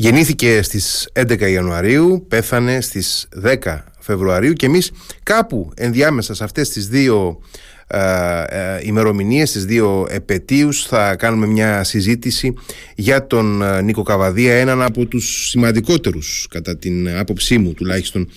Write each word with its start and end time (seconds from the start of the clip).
Γεννήθηκε 0.00 0.62
στις 0.62 1.08
11 1.12 1.50
Ιανουαρίου, 1.50 2.24
πέθανε 2.28 2.80
στις 2.80 3.28
10 3.42 3.78
Φεβρουαρίου 3.98 4.52
και 4.52 4.66
εμείς 4.66 4.90
κάπου 5.22 5.70
ενδιάμεσα 5.74 6.34
σε 6.34 6.44
αυτές 6.44 6.68
τις 6.68 6.88
δύο 6.88 7.40
ε, 7.46 7.77
ε, 7.77 7.77
ημερομηνίες, 8.82 9.48
στις 9.48 9.64
δύο 9.64 10.06
επαιτίους. 10.10 10.86
Θα 10.86 11.16
κάνουμε 11.16 11.46
μια 11.46 11.84
συζήτηση 11.84 12.54
για 12.94 13.26
τον 13.26 13.62
ε, 13.62 13.82
Νίκο 13.82 14.02
Καβαδία 14.02 14.54
έναν 14.54 14.82
από 14.82 15.06
τους 15.06 15.48
σημαντικότερους 15.48 16.46
κατά 16.50 16.76
την 16.76 17.08
άποψή 17.16 17.58
μου 17.58 17.72
τουλάχιστον 17.72 18.28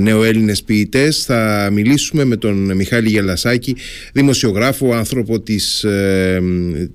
νεοέλληνες 0.00 0.62
ποιητές. 0.62 1.24
Θα 1.24 1.68
μιλήσουμε 1.72 2.24
με 2.24 2.36
τον 2.36 2.76
Μιχάλη 2.76 3.08
Γελασάκη 3.08 3.76
δημοσιογράφο, 4.12 4.94
άνθρωπο 4.94 5.40
της, 5.40 5.86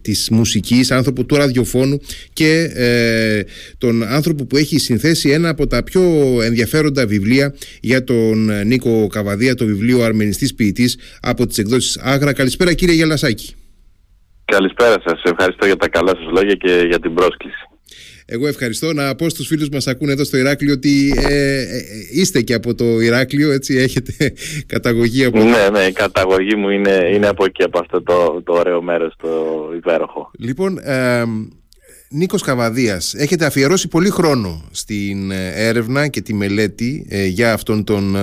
της 0.02 0.30
μουσικής 0.30 0.92
άνθρωπο 0.92 1.24
του 1.24 1.36
ραδιοφώνου 1.36 2.00
και 2.34 2.72
τον 3.78 4.04
άνθρωπο 4.04 4.46
που 4.46 4.58
έχει 4.58 4.80
συνθέσει 4.80 5.30
ένα 5.30 5.50
από 5.50 5.68
τα 5.68 5.84
πιο 5.84 6.02
ενδιαφέροντα 6.44 7.08
βιβλία 7.08 7.56
για 7.82 8.04
τον 8.04 8.68
Νίκο 8.68 9.08
Καβαδία 9.08 9.56
το 9.56 9.66
βιβλίο 9.66 10.04
Αρμενιστής 10.04 10.54
ποιητής 10.56 10.98
από 11.22 11.48
τις 11.48 11.58
εκδόσεις 11.70 11.98
Άγρα. 11.98 12.34
Καλησπέρα 12.34 12.74
κύριε 12.74 12.96
Γελασάκη. 12.96 13.56
Καλησπέρα 14.46 14.96
σας. 15.06 15.22
Ευχαριστώ 15.24 15.66
για 15.66 15.76
τα 15.76 15.90
καλά 15.90 16.12
σας 16.16 16.32
λόγια 16.32 16.56
και 16.56 16.86
για 16.88 17.00
την 17.00 17.14
πρόσκληση. 17.14 17.64
Εγώ 18.26 18.48
ευχαριστώ 18.48 18.94
να 18.94 19.16
πω 19.16 19.30
στους 19.30 19.48
φίλους 19.48 19.70
μας 19.70 19.88
ακούνε 19.88 20.12
εδώ 20.12 20.24
στο 20.24 20.38
Ηράκλειο 20.38 20.74
ότι 20.74 21.14
ε, 21.30 21.60
ε, 21.60 21.82
είστε 22.12 22.42
και 22.42 22.54
από 22.54 22.76
το 22.76 23.00
Ηράκλειο, 23.00 23.52
έτσι 23.52 23.76
έχετε 23.76 24.34
καταγωγή 24.74 25.26
από... 25.26 25.38
Ναι, 25.38 25.70
ναι, 25.72 25.80
η 25.80 25.92
καταγωγή 25.92 26.56
μου 26.56 26.70
είναι, 26.70 27.10
είναι 27.14 27.28
από 27.28 27.46
εκεί, 27.46 27.64
από 27.64 27.80
αυτό 27.80 28.02
το, 28.04 28.42
το 28.44 28.54
ωραίο 28.54 28.82
μέρος, 28.82 29.14
το 29.18 29.30
υπέροχο. 29.76 30.32
Λοιπόν, 30.40 30.78
ε, 30.78 31.24
Νίκος 32.12 32.42
Καβαδίας, 32.42 33.14
έχετε 33.14 33.46
αφιερώσει 33.46 33.88
πολύ 33.88 34.10
χρόνο 34.10 34.64
στην 34.72 35.32
ε, 35.32 35.52
έρευνα 35.56 36.08
και 36.08 36.22
τη 36.22 36.34
μελέτη 36.34 37.06
ε, 37.10 37.26
για 37.26 37.54
αυτόν 37.54 37.84
τον 37.84 38.16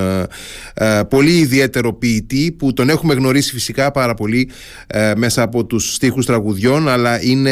ε, 0.74 1.02
πολύ 1.08 1.38
ιδιαίτερο 1.38 1.92
ποιητή 1.92 2.52
που 2.58 2.72
τον 2.72 2.88
έχουμε 2.88 3.14
γνωρίσει 3.14 3.52
φυσικά 3.52 3.90
πάρα 3.90 4.14
πολύ 4.14 4.50
μέσα 5.16 5.42
από 5.42 5.64
τους 5.64 5.94
στίχους 5.94 6.26
τραγουδιών 6.26 6.88
αλλά 6.88 7.22
είναι 7.22 7.50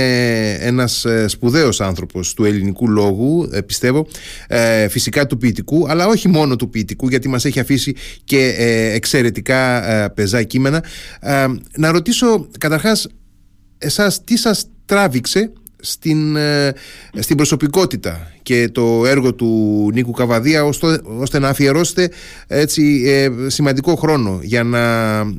ένας 0.53 1.07
σπουδαίος 1.27 1.81
άνθρωπος 1.81 2.35
του 2.35 2.45
ελληνικού 2.45 2.89
λόγου 2.89 3.49
πιστεύω 3.67 4.07
φυσικά 4.89 5.27
του 5.27 5.37
ποιητικού 5.37 5.89
αλλά 5.89 6.07
όχι 6.07 6.29
μόνο 6.29 6.57
του 6.57 6.71
ποιητικού 6.71 7.09
γιατί 7.09 7.29
μας 7.29 7.45
έχει 7.45 7.61
αφήσει 7.61 7.95
και 8.25 8.55
εξαιρετικά 8.95 9.83
πεζά 10.15 10.43
κείμενα. 10.43 10.85
Να 11.77 11.91
ρωτήσω 11.91 12.49
καταρχάς 12.59 13.09
εσάς 13.79 14.25
τι 14.25 14.37
σας 14.37 14.69
τράβηξε 14.85 15.53
στην, 15.85 16.37
ε, 16.37 16.73
στην 17.13 17.37
προσωπικότητα 17.37 18.33
και 18.43 18.69
το 18.73 19.07
έργο 19.07 19.35
του 19.35 19.91
Νίκου 19.95 20.11
Καβαδία 20.11 20.65
ώστε, 21.19 21.39
να 21.39 21.49
αφιερώσετε 21.49 22.11
έτσι, 22.49 23.03
ε, 23.07 23.49
σημαντικό 23.51 23.95
χρόνο 23.95 24.39
για 24.43 24.63
να 24.63 24.81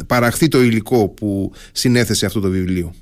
παραχθεί 0.07 0.47
το 0.47 0.61
υλικό 0.61 1.07
που 1.07 1.51
συνέθεσε 1.71 2.25
αυτό 2.25 2.39
το 2.39 2.49
βιβλίο. 2.49 2.93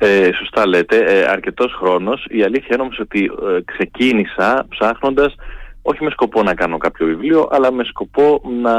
Ε, 0.00 0.30
σωστά 0.38 0.66
λέτε, 0.66 0.96
ε, 0.96 1.24
αρκετός 1.28 1.72
χρόνος. 1.72 2.26
Η 2.28 2.42
αλήθεια 2.42 2.68
είναι 2.72 2.82
όμως 2.82 2.98
ότι 2.98 3.24
ε, 3.24 3.60
ξεκίνησα 3.64 4.66
ψάχνοντας 4.68 5.34
όχι 5.82 6.04
με 6.04 6.10
σκοπό 6.10 6.42
να 6.42 6.54
κάνω 6.54 6.76
κάποιο 6.76 7.06
βιβλίο, 7.06 7.48
αλλά 7.50 7.72
με 7.72 7.84
σκοπό 7.84 8.42
να 8.62 8.74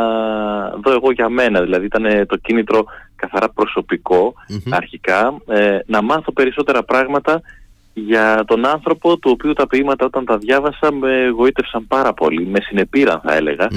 δω 0.70 0.92
εγώ 0.92 1.12
για 1.12 1.30
μένα. 1.30 1.62
Δηλαδή 1.62 1.86
ήταν 1.86 2.28
το 2.28 2.38
κίνητρο 2.38 2.86
καθαρά 3.16 3.54
αρχικά, 4.70 5.42
ε, 5.48 5.80
να 5.86 6.02
μάθω 6.02 6.32
περισσότερα 6.32 6.84
πράγματα 6.84 7.42
για 7.94 8.44
τον 8.48 8.66
άνθρωπο 8.66 9.18
του 9.18 9.32
οποίου 9.34 9.54
τα 9.54 9.68
ποίηματα 9.68 10.06
όταν 10.06 10.26
τα 10.26 10.38
διάβασα 10.38 10.92
με 10.92 11.24
εγωίτευσαν 11.24 11.88
πάρα 11.88 12.14
πολύ, 12.14 12.46
με 12.46 12.60
συνεπήραν 12.62 13.22
θα 13.24 13.36
έλεγα, 13.36 13.68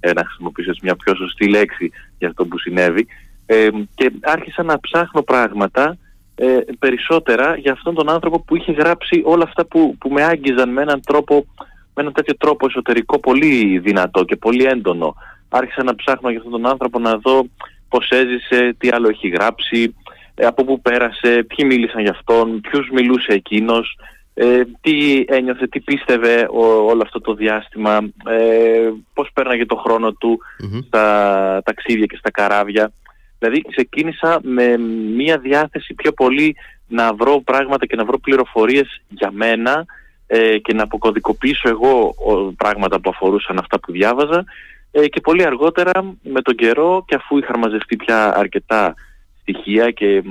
ε, 0.00 0.12
να 0.12 0.24
χρησιμοποιήσω 0.24 0.72
μια 0.82 0.96
πιο 0.96 1.14
σωστή 1.14 1.48
λέξη 1.48 1.90
για 2.18 2.28
αυτό 2.28 2.44
που 2.44 2.58
συνέβη. 2.58 3.06
Ε, 3.46 3.68
και 3.94 4.12
άρχισα 4.20 4.62
να 4.62 4.80
ψάχνω 4.80 5.22
πράγματα 5.22 5.96
ε, 6.34 6.58
περισσότερα 6.78 7.56
για 7.56 7.72
αυτόν 7.72 7.94
τον 7.94 8.10
άνθρωπο 8.10 8.40
που 8.40 8.56
είχε 8.56 8.72
γράψει 8.72 9.22
όλα 9.24 9.44
αυτά 9.46 9.66
που, 9.66 9.96
που 9.98 10.08
με 10.10 10.22
άγγιζαν 10.22 10.70
με 10.70 10.82
έναν 10.82 11.00
τρόπο 11.06 11.46
με 11.94 12.02
έναν 12.02 12.12
τέτοιο 12.12 12.36
τρόπο 12.36 12.66
εσωτερικό 12.66 13.18
πολύ 13.18 13.78
δυνατό 13.78 14.24
και 14.24 14.36
πολύ 14.36 14.64
έντονο. 14.64 15.14
Άρχισα 15.48 15.82
να 15.82 15.94
ψάχνω 15.94 16.30
για 16.30 16.38
αυτόν 16.38 16.52
τον 16.52 16.70
άνθρωπο 16.70 16.98
να 16.98 17.16
δω 17.16 17.46
πώς 17.88 18.08
έζησε, 18.08 18.74
τι 18.78 18.88
άλλο 18.88 19.08
έχει 19.08 19.28
γράψει, 19.28 19.94
ε, 20.34 20.46
από 20.46 20.64
πού 20.64 20.80
πέρασε, 20.80 21.46
ποιοι 21.48 21.66
μίλησαν 21.68 22.00
για 22.00 22.10
αυτόν, 22.10 22.60
ποιους 22.60 22.88
μιλούσε 22.92 23.32
εκείνος, 23.32 23.98
ε, 24.34 24.62
τι 24.80 25.24
ένιωθε, 25.28 25.66
τι 25.66 25.80
πίστευε 25.80 26.48
όλο 26.86 27.02
αυτό 27.02 27.20
το 27.20 27.34
διάστημα, 27.34 27.98
ε, 28.28 28.90
πώς 29.14 29.30
πέρναγε 29.34 29.66
το 29.66 29.76
χρόνο 29.76 30.12
του 30.12 30.40
στα 30.86 31.62
ταξίδια 31.64 32.06
και 32.06 32.16
στα 32.16 32.30
καράβια. 32.30 32.92
Δηλαδή 33.38 33.62
ξεκίνησα 33.70 34.40
με 34.42 34.76
μία 35.16 35.38
διάθεση 35.38 35.94
πιο 35.94 36.12
πολύ 36.12 36.56
να 36.88 37.14
βρω 37.14 37.40
πράγματα 37.40 37.86
και 37.86 37.96
να 37.96 38.04
βρω 38.04 38.18
πληροφορίες 38.18 39.02
για 39.08 39.30
μένα 39.32 39.84
ε, 40.34 40.58
και 40.58 40.74
να 40.74 40.82
αποκωδικοποιήσω 40.82 41.68
εγώ 41.68 42.14
πράγματα 42.56 43.00
που 43.00 43.10
αφορούσαν 43.10 43.58
αυτά 43.58 43.80
που 43.80 43.92
διάβαζα. 43.92 44.44
Ε, 44.90 45.08
και 45.08 45.20
πολύ 45.20 45.46
αργότερα 45.46 46.14
με 46.22 46.42
τον 46.42 46.54
καιρό 46.54 47.04
και 47.06 47.14
αφού 47.14 47.38
είχα 47.38 47.58
μαζευτεί 47.58 47.96
πια 47.96 48.36
αρκετά 48.36 48.94
στοιχεία 49.40 49.90
και 49.90 50.22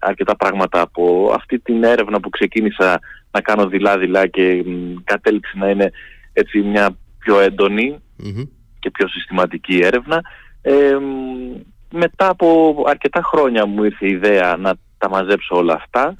αρκετά 0.00 0.36
πράγματα 0.36 0.80
από 0.80 1.32
αυτή 1.34 1.58
την 1.58 1.84
έρευνα 1.84 2.20
που 2.20 2.28
ξεκίνησα 2.28 3.00
να 3.30 3.40
κάνω 3.40 3.66
δειλά-δειλά 3.66 4.26
και 4.26 4.64
κατέληξε 5.04 5.52
να 5.58 5.68
είναι 5.68 5.90
έτσι 6.32 6.60
μια 6.60 6.96
πιο 7.18 7.40
έντονη 7.40 7.98
και 8.78 8.90
πιο 8.90 9.08
συστηματική 9.08 9.78
έρευνα 9.82 10.20
ε, 10.62 10.96
μετά 11.90 12.28
από 12.28 12.76
αρκετά 12.86 13.22
χρόνια 13.22 13.66
μου 13.66 13.84
ήρθε 13.84 14.06
η 14.06 14.10
ιδέα 14.10 14.56
να 14.56 14.74
τα 14.98 15.08
μαζέψω 15.08 15.56
όλα 15.56 15.74
αυτά 15.74 16.14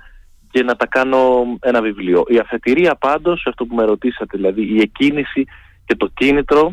και 0.55 0.63
να 0.63 0.77
τα 0.77 0.87
κάνω 0.87 1.45
ένα 1.61 1.83
βιβλίο. 1.83 2.25
Η 2.29 2.39
αφετηρία 2.39 2.95
πάντως, 2.95 3.47
αυτό 3.47 3.67
που 3.67 3.75
με 3.75 3.85
ρωτήσατε, 3.85 4.37
δηλαδή 4.37 4.63
η 4.63 4.81
εκκίνηση 4.81 5.45
και 5.85 5.97
το 5.97 6.11
κίνητρο 6.15 6.73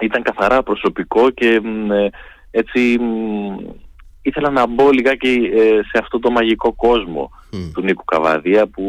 ήταν 0.00 0.22
καθαρά 0.22 0.62
προσωπικό 0.62 1.30
και 1.30 1.60
ε, 1.90 2.08
έτσι 2.50 2.98
ήθελα 4.22 4.50
να 4.50 4.66
μπω 4.66 4.90
λιγάκι 4.90 5.50
ε, 5.54 5.58
σε 5.60 5.98
αυτό 6.00 6.18
το 6.18 6.30
μαγικό 6.30 6.72
κόσμο 6.72 7.30
του 7.72 7.82
Νίκου 7.82 8.04
Καβαδία 8.04 8.66
που 8.66 8.84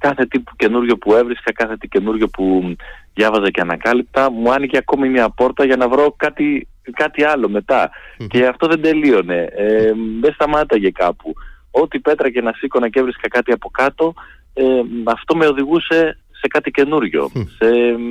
κάθε 0.00 0.26
τι 0.26 0.38
που 0.38 0.52
καινούριο 0.56 0.98
που 0.98 1.14
έβρισκα, 1.14 1.52
κάθε 1.52 1.76
τι 1.76 1.88
καινούριο 1.88 2.28
που 2.28 2.76
διάβαζα 3.14 3.50
και 3.50 3.60
ανακάλυπτα 3.60 4.30
μου 4.30 4.52
άνοιγε 4.52 4.78
ακόμη 4.78 5.08
μια 5.08 5.30
πόρτα 5.30 5.64
για 5.64 5.76
να 5.76 5.88
βρω 5.88 6.14
κάτι, 6.16 6.68
κάτι 6.92 7.24
άλλο 7.24 7.48
μετά. 7.48 7.90
Και 8.28 8.46
αυτό 8.46 8.66
δεν 8.66 8.82
τελείωνε. 8.82 9.48
Ε, 9.56 9.92
δεν 10.20 10.32
σταμάταγε 10.32 10.90
κάπου 10.90 11.34
ό,τι 11.70 12.00
πέτρα 12.00 12.30
και 12.30 12.40
να 12.40 12.52
σήκωνα 12.52 12.88
και 12.88 12.98
έβρισκα 12.98 13.28
κάτι 13.28 13.52
από 13.52 13.70
κάτω, 13.70 14.14
ε, 14.54 14.64
αυτό 15.04 15.36
με 15.36 15.46
οδηγούσε 15.46 16.18
σε 16.30 16.46
κάτι 16.48 16.70
καινούριο, 16.70 17.30
σε 17.58 17.70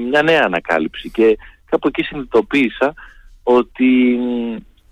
μια 0.10 0.22
νέα 0.22 0.42
ανακάλυψη. 0.44 1.10
Και 1.10 1.38
κάπου 1.70 1.88
εκεί 1.88 2.04
συνειδητοποίησα 2.04 2.94
ότι 3.44 4.20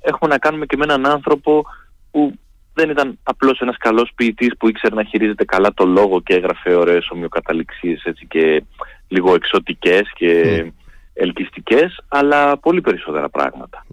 έχουμε 0.02 0.30
να 0.30 0.38
κάνουμε 0.38 0.66
και 0.66 0.78
με 0.78 0.84
έναν 0.84 1.06
άνθρωπο 1.06 1.66
που 2.12 2.34
δεν 2.74 2.90
ήταν 2.90 3.20
απλώς 3.24 3.60
ένας 3.60 3.78
καλός 3.78 4.12
ποιητής 4.16 4.58
που 4.58 4.70
ήξερε 4.70 4.96
να 4.96 5.04
χειρίζεται 5.04 5.46
καλά 5.46 5.74
το 5.74 5.86
λόγο 5.86 6.22
και 6.22 6.34
έγραφε 6.34 6.74
ωραίες 6.74 7.10
ομοιοκαταληξίες 7.10 8.04
έτσι 8.04 8.26
και 8.30 8.64
λίγο 9.08 9.34
εξωτικές 9.34 10.02
και 10.16 10.64
mm. 10.66 10.72
ελκυστικές, 11.14 12.00
αλλά 12.08 12.58
πολύ 12.58 12.82
περισσότερα 12.82 13.30
πράγματα. 13.30 13.86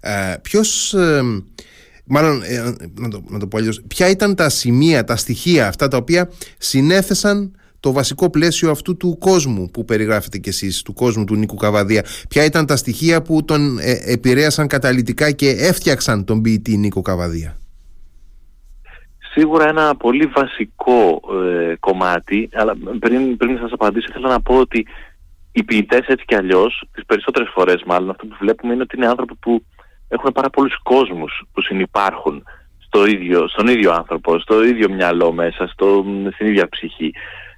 Ε, 0.00 0.36
ποιος... 0.42 0.94
Ε, 0.94 1.22
μάλλον 2.08 2.42
ε, 2.42 2.74
να, 2.94 3.08
το, 3.08 3.22
να 3.28 3.38
το 3.38 3.46
πω 3.46 3.56
αλλιώς, 3.56 3.82
ποια 3.88 4.08
ήταν 4.08 4.34
τα 4.34 4.48
σημεία, 4.48 5.04
τα 5.04 5.16
στοιχεία 5.16 5.68
αυτά 5.68 5.88
τα 5.88 5.96
οποία 5.96 6.30
συνέθεσαν 6.58 7.52
το 7.80 7.92
βασικό 7.92 8.30
πλαίσιο 8.30 8.70
αυτού 8.70 8.96
του 8.96 9.18
κόσμου 9.18 9.70
που 9.70 9.84
περιγράφετε 9.84 10.38
κι 10.38 10.48
εσείς, 10.48 10.82
του 10.82 10.92
κόσμου 10.92 11.24
του 11.24 11.36
Νίκου 11.36 11.54
Καβαδία; 11.54 12.04
Ποια 12.28 12.44
ήταν 12.44 12.66
τα 12.66 12.76
στοιχεία 12.76 13.22
που 13.22 13.44
τον 13.44 13.78
ε, 13.78 14.12
επηρέασαν 14.12 14.66
καταλητικά 14.66 15.30
και 15.30 15.48
έφτιαξαν 15.48 16.24
τον 16.24 16.42
ποιητή 16.42 16.76
Νίκο 16.76 17.02
Καβαδία; 17.02 17.58
Σίγουρα 19.32 19.68
ένα 19.68 19.96
πολύ 19.96 20.26
βασικό 20.26 21.20
ε, 21.44 21.74
κομμάτι, 21.80 22.48
αλλά 22.52 22.76
πριν, 22.98 23.36
πριν 23.36 23.58
σας 23.58 23.72
απαντήσω 23.72 24.08
θέλω 24.12 24.28
να 24.28 24.40
πω 24.40 24.54
ότι 24.54 24.86
οι 25.52 25.62
ποιητές 25.62 26.06
έτσι 26.06 26.24
κι 26.24 26.34
αλλιώς, 26.34 26.84
τις 26.92 27.04
περισσότερες 27.06 27.48
φορές 27.54 27.82
μάλλον 27.86 28.10
αυτό 28.10 28.26
που 28.26 28.36
βλέπουμε 28.40 28.72
είναι 28.72 28.82
ότι 28.82 28.96
είναι 28.96 29.06
άνθρωποι 29.06 29.34
που 29.34 29.64
έχουν 30.08 30.32
πάρα 30.32 30.50
πολλούς 30.50 30.78
κόσμους 30.82 31.42
που 31.52 31.62
συνυπάρχουν 31.62 32.44
στο 32.78 33.06
ίδιο, 33.06 33.48
στον 33.48 33.66
ίδιο 33.66 33.92
άνθρωπο, 33.92 34.38
στο 34.38 34.64
ίδιο 34.64 34.88
μυαλό 34.90 35.32
μέσα, 35.32 35.66
στο, 35.66 36.04
στην 36.34 36.46
ίδια 36.46 36.68
ψυχή. 36.68 37.12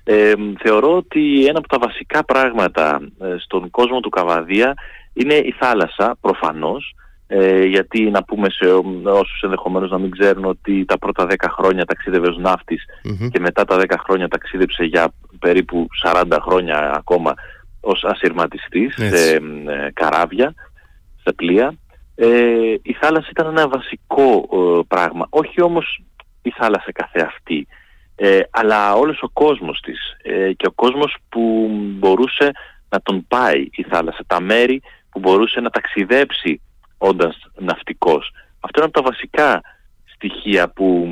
Ε, 0.05 0.33
θεωρώ 0.63 0.97
ότι 0.97 1.47
ένα 1.47 1.59
από 1.59 1.69
τα 1.69 1.79
βασικά 1.81 2.25
πράγματα 2.25 3.01
ε, 3.21 3.35
στον 3.39 3.71
κόσμο 3.71 4.01
του 4.01 4.09
Καβαδία 4.09 4.75
είναι 5.13 5.35
η 5.35 5.55
θάλασσα, 5.59 6.17
προφανώς, 6.21 6.95
ε, 7.27 7.65
γιατί 7.65 8.11
να 8.11 8.25
πούμε 8.25 8.51
σε 8.51 8.67
όσους 9.05 9.41
ενδεχομένως 9.43 9.91
να 9.91 9.99
μην 9.99 10.11
ξέρουν 10.11 10.45
ότι 10.45 10.85
τα 10.85 10.99
πρώτα 10.99 11.27
10 11.27 11.35
χρόνια 11.51 11.85
ταξίδευε 11.85 12.29
ως 12.29 12.39
ναυτης 12.39 12.85
και 13.31 13.41
μετά 13.41 13.65
τα 13.65 13.77
10 13.77 13.85
χρόνια 13.99 14.29
ταξίδεψε 14.29 14.85
για 14.85 15.13
περίπου 15.39 15.87
40 16.05 16.39
χρόνια 16.41 16.93
ακόμα 16.97 17.35
ως 17.81 18.05
ασυρματιστής 18.05 18.95
σε 18.95 19.35
ε, 19.35 19.41
καράβια, 19.93 20.55
σε 21.23 21.33
πλοία. 21.33 21.75
Ε, 22.23 22.75
η 22.83 22.93
θάλασσα 23.01 23.29
ήταν 23.31 23.47
ένα 23.47 23.69
βασικό 23.69 24.49
ε, 24.53 24.81
πράγμα, 24.89 25.27
όχι 25.31 25.63
όμως 25.63 26.03
η 26.43 26.51
θάλασσα 26.51 26.93
καθεαυτή, 26.93 27.67
ε, 28.17 28.41
αλλά 28.51 28.95
όλος 28.95 29.23
ο 29.23 29.29
κόσμος 29.29 29.81
της 29.81 29.99
ε, 30.23 30.53
και 30.53 30.67
ο 30.67 30.73
κόσμος 30.73 31.17
που 31.29 31.69
μπορούσε 31.73 32.51
να 32.89 33.01
τον 33.03 33.27
πάει 33.29 33.69
η 33.71 33.83
θάλασσα, 33.83 34.25
τα 34.27 34.41
μέρη 34.41 34.83
που 35.11 35.19
μπορούσε 35.19 35.61
να 35.61 35.71
ταξιδέψει 35.71 36.61
όντας 36.99 37.37
ναυτικός. 37.59 38.33
Αυτό 38.61 38.81
είναι 38.81 38.91
από 38.93 39.03
τα 39.03 39.11
βασικά 39.11 39.61
στοιχεία 40.15 40.69
που 40.69 41.09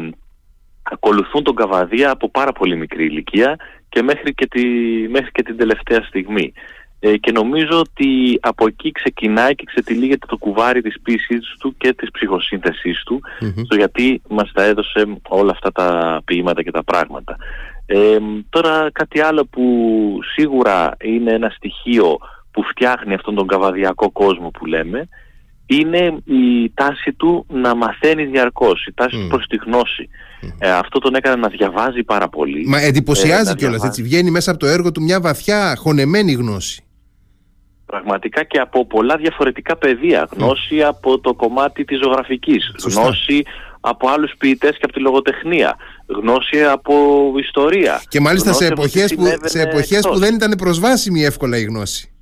ακολουθούν 0.82 1.42
τον 1.42 1.54
Καβαδία 1.54 2.10
από 2.10 2.28
πάρα 2.30 2.52
πολύ 2.52 2.76
μικρή 2.76 3.04
ηλικία 3.04 3.56
και 3.88 4.02
μέχρι 4.02 4.34
και, 4.34 4.46
τη, 4.46 4.64
μέχρι 5.08 5.30
και 5.32 5.42
την 5.42 5.56
τελευταία 5.56 6.02
στιγμή. 6.02 6.52
Ε, 7.00 7.16
και 7.16 7.32
νομίζω 7.32 7.78
ότι 7.78 8.38
από 8.40 8.66
εκεί 8.66 8.90
ξεκινάει 8.90 9.54
και 9.54 9.64
ξετυλίγεται 9.66 10.26
το 10.26 10.36
κουβάρι 10.36 10.82
της 10.82 11.00
πίσης 11.02 11.54
του 11.58 11.74
και 11.76 11.92
της 11.92 12.10
ψυχοσύνθεσής 12.10 13.02
του 13.02 13.20
στο 13.64 13.76
γιατί 13.76 14.22
μας 14.28 14.52
τα 14.52 14.62
έδωσε 14.62 15.06
όλα 15.28 15.50
αυτά 15.50 15.72
τα 15.72 16.20
ποίηματα 16.24 16.62
και 16.62 16.70
τα 16.70 16.84
πράγματα. 16.84 17.36
Ε, 17.86 18.18
τώρα 18.50 18.90
κάτι 18.92 19.20
άλλο 19.20 19.44
που 19.44 19.64
σίγουρα 20.34 20.96
είναι 21.00 21.32
ένα 21.32 21.48
στοιχείο 21.48 22.18
που 22.50 22.62
φτιάχνει 22.62 23.14
αυτόν 23.14 23.34
τον 23.34 23.46
καβαδιακό 23.46 24.10
κόσμο 24.10 24.50
που 24.50 24.66
λέμε 24.66 25.08
είναι 25.66 26.16
η 26.24 26.72
τάση 26.74 27.12
του 27.16 27.46
να 27.48 27.74
μαθαίνει 27.74 28.24
διαρκώς, 28.24 28.86
η 28.86 28.92
τάση 28.94 29.16
του 29.20 29.26
προς 29.28 29.46
τη 29.46 29.56
γνώση. 29.56 30.08
Ε, 30.58 30.70
αυτό 30.70 30.98
τον 30.98 31.14
έκανε 31.14 31.36
να 31.36 31.48
διαβάζει 31.48 32.02
πάρα 32.02 32.28
πολύ. 32.28 32.66
Μα 32.66 32.80
εντυπωσιάζει 32.80 33.50
ε, 33.50 33.54
κιόλας, 33.54 33.84
έτσι 33.84 34.02
βγαίνει 34.02 34.30
μέσα 34.30 34.50
από 34.50 34.60
το 34.60 34.66
έργο 34.66 34.92
του 34.92 35.02
μια 35.02 35.20
βαθιά 35.20 35.76
χωνεμένη 35.76 36.32
γνώση. 36.32 36.82
Πραγματικά 37.92 38.44
και 38.44 38.58
από 38.58 38.86
πολλά 38.86 39.16
διαφορετικά 39.16 39.76
πεδία. 39.76 40.28
Γνώση 40.36 40.82
από 40.82 41.20
το 41.20 41.34
κομμάτι 41.34 41.84
της 41.84 41.98
ζωγραφικής, 41.98 42.74
γνώση 42.84 43.42
από 43.80 44.08
άλλους 44.08 44.32
ποιητές 44.38 44.70
και 44.70 44.82
από 44.82 44.92
τη 44.92 45.00
λογοτεχνία, 45.00 45.76
γνώση 46.06 46.64
από 46.64 46.94
ιστορία. 47.36 48.02
Και 48.08 48.20
μάλιστα 48.20 48.52
σε 48.52 48.66
εποχές, 48.66 49.14
που, 49.14 49.22
σε 49.42 49.60
εποχές 49.60 50.08
που 50.08 50.18
δεν 50.18 50.34
ήταν 50.34 50.54
προσβάσιμη 50.58 51.24
εύκολα 51.24 51.58
η 51.58 51.62
γνώση. 51.62 52.12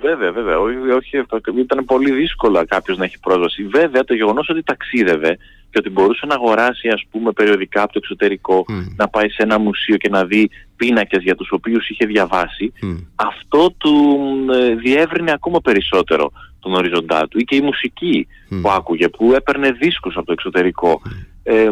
Βέβαια, 0.00 0.32
βέβαια. 0.32 0.58
Όχι, 0.58 0.76
όχι, 0.76 1.24
ήταν 1.58 1.84
πολύ 1.84 2.10
δύσκολο 2.10 2.64
κάποιος 2.68 2.98
να 2.98 3.04
έχει 3.04 3.20
πρόσβαση. 3.20 3.62
Βέβαια, 3.64 4.04
το 4.04 4.14
γεγονός 4.14 4.48
ότι 4.48 4.62
ταξίδευε 4.62 5.36
και 5.70 5.78
ότι 5.78 5.90
μπορούσε 5.90 6.26
να 6.26 6.34
αγοράσει 6.34 6.88
ας 6.88 7.04
πούμε 7.10 7.32
περιοδικά 7.32 7.82
από 7.82 7.92
το 7.92 7.98
εξωτερικό, 8.02 8.64
να 8.96 9.08
πάει 9.08 9.28
σε 9.28 9.42
ένα 9.42 9.58
μουσείο 9.58 9.96
και 9.96 10.08
να 10.08 10.24
δει 10.24 10.50
πίνακες 10.76 11.22
για 11.22 11.34
τους 11.34 11.50
οποίους 11.50 11.88
είχε 11.88 12.06
διαβάσει, 12.06 12.72
αυτό 13.14 13.70
του 13.78 14.18
ε, 14.52 14.74
διεύρυνε 14.74 15.32
ακόμα 15.32 15.60
περισσότερο 15.60 16.32
τον 16.60 16.74
οριζοντά 16.74 17.28
του. 17.28 17.38
Ή 17.38 17.44
και 17.44 17.56
η 17.56 17.60
μουσική 17.60 18.26
που 18.62 18.70
άκουγε, 18.70 19.08
που 19.08 19.32
έπαιρνε 19.32 19.70
δίσκους 19.70 20.16
από 20.16 20.26
το 20.26 20.32
εξωτερικό. 20.32 21.00
Ε, 21.42 21.70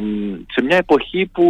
σε 0.52 0.62
μια 0.64 0.76
εποχή 0.76 1.30
που, 1.32 1.44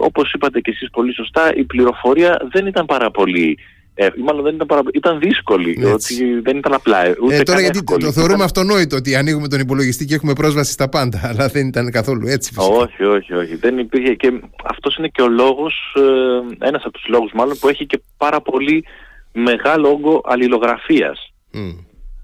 όπως 0.00 0.32
είπατε 0.32 0.60
και 0.60 0.70
εσείς 0.70 0.90
πολύ 0.90 1.14
σωστά, 1.14 1.54
η 1.54 1.64
πληροφορία 1.64 2.48
δεν 2.52 2.66
ήταν 2.66 2.86
πάρα 2.86 3.10
πολύ 3.10 3.58
ε, 3.94 4.08
μάλλον 4.24 4.42
δεν 4.42 4.54
ήταν, 4.54 4.66
παρα... 4.66 4.82
ήταν 4.92 5.18
δύσκολη, 5.18 5.84
ότι 5.84 6.40
δεν 6.40 6.56
ήταν 6.56 6.72
απλά. 6.74 7.06
Ε, 7.06 7.14
ούτε 7.22 7.36
ε, 7.36 7.42
τώρα 7.42 7.60
γιατί 7.60 7.78
εύκολη. 7.78 8.04
το 8.04 8.12
θεωρούμε 8.12 8.44
αυτονόητο 8.44 8.96
ότι 8.96 9.16
ανοίγουμε 9.16 9.48
τον 9.48 9.60
υπολογιστή 9.60 10.04
και 10.04 10.14
έχουμε 10.14 10.32
πρόσβαση 10.32 10.72
στα 10.72 10.88
πάντα, 10.88 11.20
αλλά 11.28 11.48
δεν 11.48 11.66
ήταν 11.66 11.90
καθόλου 11.90 12.26
έτσι 12.26 12.52
φυσικά. 12.54 12.74
Όχι, 12.74 13.04
όχι, 13.04 13.34
όχι. 13.34 13.56
Δεν 13.56 13.78
υπήρχε 13.78 14.14
και 14.14 14.40
αυτός 14.64 14.96
είναι 14.96 15.08
και 15.08 15.22
ο 15.22 15.28
λόγος, 15.28 15.96
ε, 15.96 16.66
ένας 16.66 16.82
από 16.84 16.92
τους 16.92 17.06
λόγους 17.08 17.30
μάλλον 17.34 17.58
που 17.58 17.68
έχει 17.68 17.86
και 17.86 18.02
πάρα 18.16 18.40
πολύ 18.40 18.84
μεγάλο 19.32 19.88
όγκο 19.88 20.20
αλληλογραφίας 20.24 21.32
mm. 21.54 21.76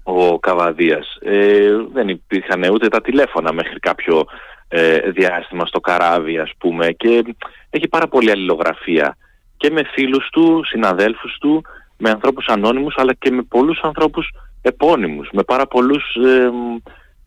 ο 0.03 0.39
Καβαδίας. 0.39 1.17
Ε, 1.21 1.69
δεν 1.93 2.07
υπήρχαν 2.07 2.63
ούτε 2.73 2.87
τα 2.87 3.01
τηλέφωνα 3.01 3.53
μέχρι 3.53 3.79
κάποιο 3.79 4.25
ε, 4.67 4.99
διάστημα 5.11 5.65
στο 5.65 5.79
καράβι 5.79 6.37
ας 6.37 6.51
πούμε 6.57 6.91
και 6.91 7.23
έχει 7.69 7.87
πάρα 7.87 8.07
πολύ 8.07 8.31
αλληλογραφία 8.31 9.17
και 9.59 9.69
με 9.71 9.83
φίλους 9.93 10.29
του, 10.31 10.61
συναδέλφους 10.65 11.37
του, 11.39 11.61
με 11.97 12.09
ανθρώπους 12.09 12.45
ανώνυμους 12.47 12.95
αλλά 12.97 13.13
και 13.13 13.31
με 13.31 13.41
πολλούς 13.41 13.79
ανθρώπους 13.81 14.29
επώνυμους, 14.61 15.29
με 15.33 15.43
πάρα 15.43 15.67
πολλούς 15.67 16.03
ε, 16.15 16.49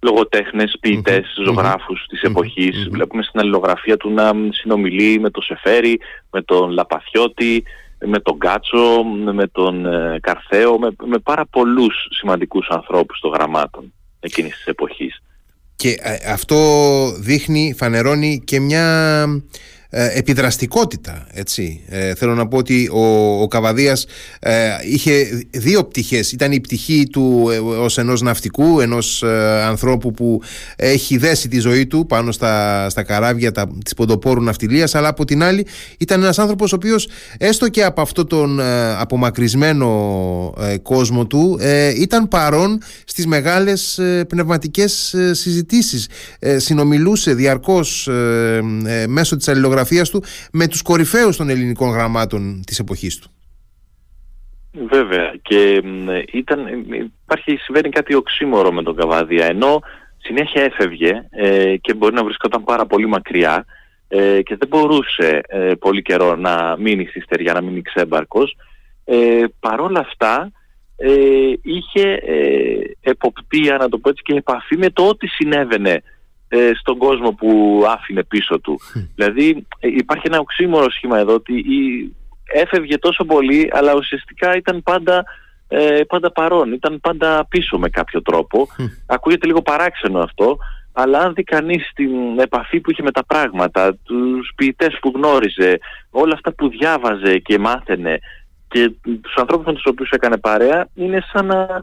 λογοτέχνες, 0.00 0.76
ποιητές, 0.80 1.24
ζωγράφους 1.44 2.06
της 2.08 2.22
εποχής. 2.22 2.88
Βλέπουμε 2.90 3.22
στην 3.22 3.40
αλληλογραφία 3.40 3.96
του 3.96 4.10
να 4.10 4.32
συνομιλεί 4.50 5.20
με 5.20 5.30
τον 5.30 5.42
Σεφέρη, 5.42 6.00
με 6.30 6.42
τον 6.42 6.70
Λαπαθιώτη, 6.70 7.62
με 8.06 8.18
τον 8.18 8.38
Κάτσο, 8.38 9.02
με 9.32 9.46
τον 9.46 9.86
ε, 9.86 10.18
Καρθέο, 10.20 10.78
με, 10.78 10.88
με 11.04 11.18
πάρα 11.18 11.46
πολλούς 11.46 11.94
σημαντικούς 12.10 12.68
ανθρώπους 12.68 13.20
των 13.20 13.30
γραμμάτων 13.30 13.92
εκείνης 14.20 14.54
της 14.56 14.64
εποχής. 14.64 15.22
Και 15.76 15.96
ε, 16.00 16.30
αυτό 16.32 16.56
δείχνει, 17.18 17.74
φανερώνει 17.76 18.42
και 18.46 18.60
μια 18.60 18.86
ε, 19.22 19.81
επιδραστικότητα 19.94 21.26
έτσι. 21.32 21.80
Ε, 21.88 22.14
θέλω 22.14 22.34
να 22.34 22.48
πω 22.48 22.56
ότι 22.56 22.88
ο, 22.92 23.40
ο 23.42 23.48
Καβαδίας 23.48 24.06
ε, 24.40 24.68
είχε 24.84 25.44
δύο 25.50 25.84
πτυχές 25.84 26.32
ήταν 26.32 26.52
η 26.52 26.60
πτυχή 26.60 27.06
του 27.12 27.48
ε, 27.52 27.58
ως 27.58 27.98
ενός 27.98 28.20
ναυτικού 28.20 28.80
ενός 28.80 29.24
ανθρώπου 29.66 30.12
που 30.12 30.42
έχει 30.76 31.16
δέσει 31.16 31.48
τη 31.48 31.58
ζωή 31.58 31.86
του 31.86 32.06
πάνω 32.06 32.32
στα, 32.32 32.86
στα 32.90 33.02
καράβια 33.02 33.52
τα, 33.52 33.68
της 33.84 33.94
ποντοπόρου 33.94 34.42
ναυτιλίας 34.42 34.94
αλλά 34.94 35.08
από 35.08 35.24
την 35.24 35.42
άλλη 35.42 35.66
ήταν 35.98 36.22
ένας 36.22 36.38
άνθρωπος 36.38 36.72
ο 36.72 36.76
οποίος 36.76 37.08
έστω 37.38 37.68
και 37.68 37.84
από 37.84 38.00
αυτό 38.00 38.24
τον 38.24 38.60
απομακρυσμένο 38.98 39.88
κόσμο 40.82 41.26
του 41.26 41.58
ήταν 41.96 42.28
παρόν 42.28 42.82
στις 43.04 43.26
μεγάλες 43.26 44.00
πνευματικές 44.28 45.14
συζητήσεις 45.32 46.06
συνομιλούσε 46.56 47.34
διαρκώς 47.34 48.08
μέσω 49.06 49.36
της 49.36 49.48
αλληλογραφίας 49.48 49.81
του 50.10 50.24
με 50.52 50.68
τους 50.68 50.82
κορυφαίους 50.82 51.36
των 51.36 51.48
ελληνικών 51.48 51.90
γραμμάτων 51.90 52.62
της 52.66 52.78
εποχής 52.78 53.18
του. 53.18 53.30
Βέβαια 54.90 55.34
και 55.42 55.82
ήταν, 56.32 56.66
υπάρχει, 57.24 57.56
συμβαίνει 57.56 57.88
κάτι 57.88 58.14
οξύμορο 58.14 58.72
με 58.72 58.82
τον 58.82 58.96
Καβάδια 58.96 59.46
ενώ 59.46 59.80
συνέχεια 60.18 60.62
έφευγε 60.62 61.26
ε, 61.30 61.76
και 61.76 61.94
μπορεί 61.94 62.14
να 62.14 62.24
βρισκόταν 62.24 62.64
πάρα 62.64 62.86
πολύ 62.86 63.06
μακριά 63.06 63.64
ε, 64.08 64.42
και 64.42 64.56
δεν 64.56 64.68
μπορούσε 64.68 65.40
ε, 65.46 65.72
πολύ 65.78 66.02
καιρό 66.02 66.36
να 66.36 66.76
μείνει 66.78 67.06
στη 67.06 67.20
στεριά, 67.20 67.52
να 67.52 67.60
μείνει 67.60 67.82
ξέμπαρκος 67.82 68.56
ε, 69.04 69.44
παρόλα 69.60 70.00
αυτά 70.00 70.52
ε, 70.96 71.12
είχε 71.62 72.18
εποπτεία 73.00 73.76
να 73.76 73.88
το 73.88 73.98
πω 73.98 74.08
έτσι 74.08 74.22
και 74.22 74.34
επαφή 74.34 74.76
με 74.76 74.90
το 74.90 75.06
ότι 75.06 75.26
συνέβαινε 75.26 75.90
ε, 75.90 76.00
στον 76.78 76.98
κόσμο 76.98 77.32
που 77.32 77.82
άφηνε 77.88 78.22
πίσω 78.22 78.60
του. 78.60 78.80
Δηλαδή 79.14 79.66
ε, 79.80 79.88
υπάρχει 79.88 80.26
ένα 80.26 80.38
οξύμορο 80.38 80.90
σχήμα 80.90 81.18
εδώ 81.18 81.34
ότι 81.34 81.52
η, 81.52 82.12
έφευγε 82.52 82.98
τόσο 82.98 83.24
πολύ 83.24 83.70
αλλά 83.72 83.94
ουσιαστικά 83.94 84.56
ήταν 84.56 84.82
πάντα, 84.82 85.24
ε, 85.68 86.00
πάντα 86.08 86.32
παρόν, 86.32 86.72
ήταν 86.72 87.00
πάντα 87.00 87.46
πίσω 87.48 87.78
με 87.78 87.88
κάποιο 87.88 88.22
τρόπο. 88.22 88.68
Ακούγεται 89.06 89.46
λίγο 89.46 89.62
παράξενο 89.62 90.18
αυτό, 90.18 90.58
αλλά 90.92 91.18
αν 91.18 91.34
δει 91.34 91.42
κανείς 91.42 91.90
την 91.94 92.38
επαφή 92.38 92.80
που 92.80 92.90
είχε 92.90 93.02
με 93.02 93.10
τα 93.10 93.24
πράγματα, 93.24 93.96
τους 94.02 94.52
ποιητές 94.56 94.98
που 95.00 95.12
γνώριζε, 95.14 95.78
όλα 96.10 96.34
αυτά 96.34 96.52
που 96.52 96.68
διάβαζε 96.68 97.38
και 97.38 97.58
μάθαινε 97.58 98.18
και 98.68 98.92
τους 99.02 99.34
ανθρώπους 99.36 99.66
με 99.66 99.72
τους 99.72 99.86
οποίους 99.86 100.10
έκανε 100.10 100.36
παρέα, 100.36 100.88
είναι 100.94 101.22
σαν 101.32 101.46
να 101.46 101.56
ε, 101.62 101.80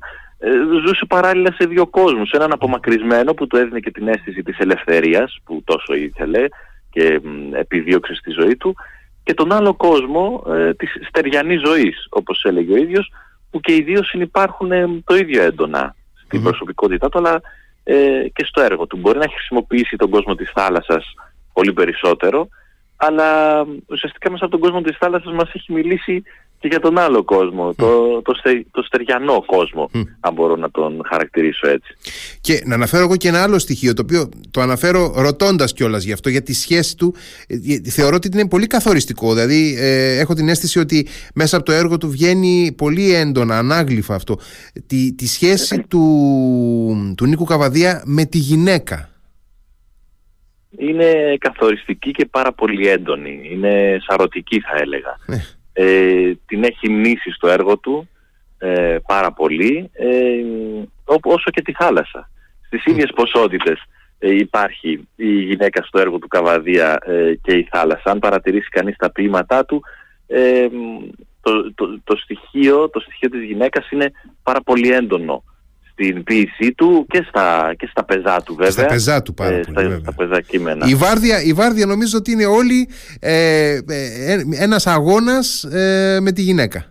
ζούσε 0.86 1.06
παράλληλα 1.06 1.52
σε 1.58 1.68
δύο 1.68 1.88
κόσμους. 1.88 2.32
Έναν 2.32 2.52
απομακρυσμένο 2.52 3.34
που 3.34 3.48
του 3.48 3.58
έδινε 3.58 3.80
και 3.80 3.92
την 3.92 4.08
αίσθηση 4.08 4.44
της 4.44 4.58
ελευθερίας 4.58 5.38
που 5.44 5.62
τόσο 5.66 5.94
ήθελε 5.94 6.46
και 6.90 7.22
επιδίωξε 7.54 8.14
στη 8.16 8.32
ζωή 8.32 8.56
του 8.56 8.76
και 9.24 9.34
τον 9.34 9.52
άλλο 9.52 9.74
κόσμο 9.74 10.44
ε, 10.48 10.74
της 10.74 10.92
στεριανής 11.08 11.62
ζωής 11.66 12.08
όπως 12.10 12.44
έλεγε 12.44 12.74
ο 12.74 12.76
ίδιος 12.76 13.12
που 13.52 13.60
και 13.60 13.76
οι 13.76 13.82
δύο 13.82 14.04
συνυπάρχουν 14.04 14.72
ε, 14.72 14.88
το 15.04 15.16
ίδιο 15.16 15.42
έντονα 15.42 15.96
στην 16.26 16.44
προσωπικότητά 16.44 17.10
του 17.10 17.18
αλλά 17.18 17.42
ε, 17.84 18.28
και 18.34 18.46
στο 18.46 18.62
έργο 18.62 18.88
του. 18.88 18.98
Μπορεί 18.98 19.18
να 19.18 19.24
έχει 19.24 19.36
χρησιμοποιήσει 19.36 19.96
τον 19.96 20.10
κόσμο 20.10 20.36
της 20.36 20.52
θάλασσας 20.56 21.14
πολύ 21.54 21.74
περισσότερο 21.74 22.48
αλλά 22.96 23.60
ουσιαστικά 23.88 24.32
μέσα 24.32 24.46
από 24.46 24.54
τον 24.58 24.62
κόσμο 24.62 24.82
της 24.82 24.98
θάλασσας 24.98 25.34
μας 25.34 25.52
έχει 25.54 25.74
μιλήσει 25.74 26.24
και 26.60 26.68
για 26.68 26.80
τον 26.80 26.98
άλλο 26.98 27.24
κόσμο, 27.24 27.74
το, 27.74 28.22
το, 28.22 28.34
το 28.72 28.82
στεριανό 28.82 29.44
κόσμο, 29.46 29.90
αν 30.20 30.34
μπορώ 30.34 30.56
να 30.56 30.72
τον 30.72 31.02
χαρακτηρίσω 31.10 31.68
έτσι. 31.68 31.96
Και 32.42 32.62
να 32.66 32.76
αναφέρω 32.76 33.04
εγώ 33.04 33.16
και 33.16 33.28
ένα 33.28 33.44
άλλο 33.44 33.60
στοιχείο, 33.60 33.94
το 33.94 34.02
οποίο 34.02 34.30
το 34.52 34.62
αναφέρω 34.62 35.14
ρωτώντας 35.16 35.74
κιόλας 35.74 36.04
γι' 36.04 36.12
αυτό, 36.12 36.30
για 36.30 36.42
τη 36.42 36.54
σχέση 36.54 36.98
του. 36.98 37.16
Ε, 37.48 37.90
θεωρώ 37.90 38.16
ότι 38.16 38.30
είναι 38.34 38.48
πολύ 38.48 38.68
καθοριστικό. 38.68 39.34
Δηλαδή, 39.34 39.76
ε, 39.80 40.20
έχω 40.20 40.34
την 40.34 40.50
αίσθηση 40.50 40.80
ότι 40.80 41.08
μέσα 41.34 41.58
από 41.58 41.66
το 41.66 41.72
έργο 41.72 41.98
του 41.98 42.10
βγαίνει 42.10 42.74
πολύ 42.78 43.14
έντονα, 43.14 43.58
ανάγλυφα 43.58 44.16
αυτό. 44.16 44.40
Τη, 44.88 45.14
τη 45.14 45.28
σχέση 45.28 45.86
του, 45.88 47.14
του 47.18 47.26
Νίκου 47.26 47.44
Καβαδία 47.44 48.04
με 48.06 48.26
τη 48.26 48.38
γυναίκα. 48.38 49.10
Είναι 50.78 51.38
καθοριστική 51.40 52.12
και 52.12 52.26
πάρα 52.26 52.54
πολύ 52.54 52.88
έντονη. 52.88 53.42
Είναι 53.52 53.98
σαρωτική 54.08 54.60
θα 54.60 54.78
έλεγα. 54.82 55.18
Ναι 55.80 55.86
ε, 55.86 56.34
την 56.46 56.64
έχει 56.64 56.90
μνήσει 56.90 57.32
στο 57.32 57.48
έργο 57.48 57.78
του 57.78 58.10
ε, 58.58 58.98
πάρα 59.08 59.32
πολύ, 59.32 59.90
ε, 59.94 60.42
όσο 61.06 61.52
και 61.52 61.62
τη 61.62 61.72
θάλασσα. 61.72 62.30
Στις 62.66 62.86
ίδιες 62.86 63.12
ποσότητες 63.16 63.84
ε, 64.20 64.36
υπάρχει 64.36 65.08
η 65.16 65.42
γυναίκα 65.42 65.84
στο 65.84 66.00
έργο 66.00 66.18
του 66.18 66.28
Καβαδία 66.28 67.00
ε, 67.06 67.34
και 67.42 67.54
η 67.54 67.68
θάλασσα. 67.72 68.12
Αν 68.12 68.20
παρατηρήσει 68.20 68.70
κανείς 68.70 68.96
τα 68.96 69.12
ποίηματά 69.12 69.66
του, 69.66 69.82
το, 71.42 71.74
το, 71.74 72.00
το, 72.04 72.16
στοιχείο, 72.16 72.90
το 72.90 73.00
στοιχείο 73.00 73.30
της 73.30 73.44
γυναίκας 73.44 73.92
είναι 73.92 74.12
πάρα 74.44 74.62
πολύ 74.62 74.92
έντονο 74.92 75.44
στην 76.00 76.24
ποίησή 76.24 76.74
του 76.74 77.06
και 77.10 77.26
στα, 77.28 77.74
και 77.78 77.88
στα 77.92 78.04
πεζά 78.04 78.42
του 78.42 78.56
βέβαια. 78.56 78.72
Στα 78.72 78.86
πεζά 78.86 79.22
του 79.22 79.34
πάρα 79.34 79.56
ε, 79.56 79.62
πολύ 79.74 79.90
στα, 79.90 80.00
στα 80.00 80.14
πεζά 80.14 80.42
κείμενα. 80.42 80.88
Η 80.88 80.96
βάρδια, 80.96 81.42
η 81.44 81.54
βάρδια 81.54 81.86
νομίζω 81.86 82.18
ότι 82.18 82.32
είναι 82.32 82.46
όλοι 82.46 82.90
ε, 83.20 83.80
ε, 83.88 84.42
ένας 84.60 84.88
αγώνας 84.88 85.64
ε, 85.64 86.20
με 86.22 86.32
τη 86.32 86.42
γυναίκα. 86.42 86.86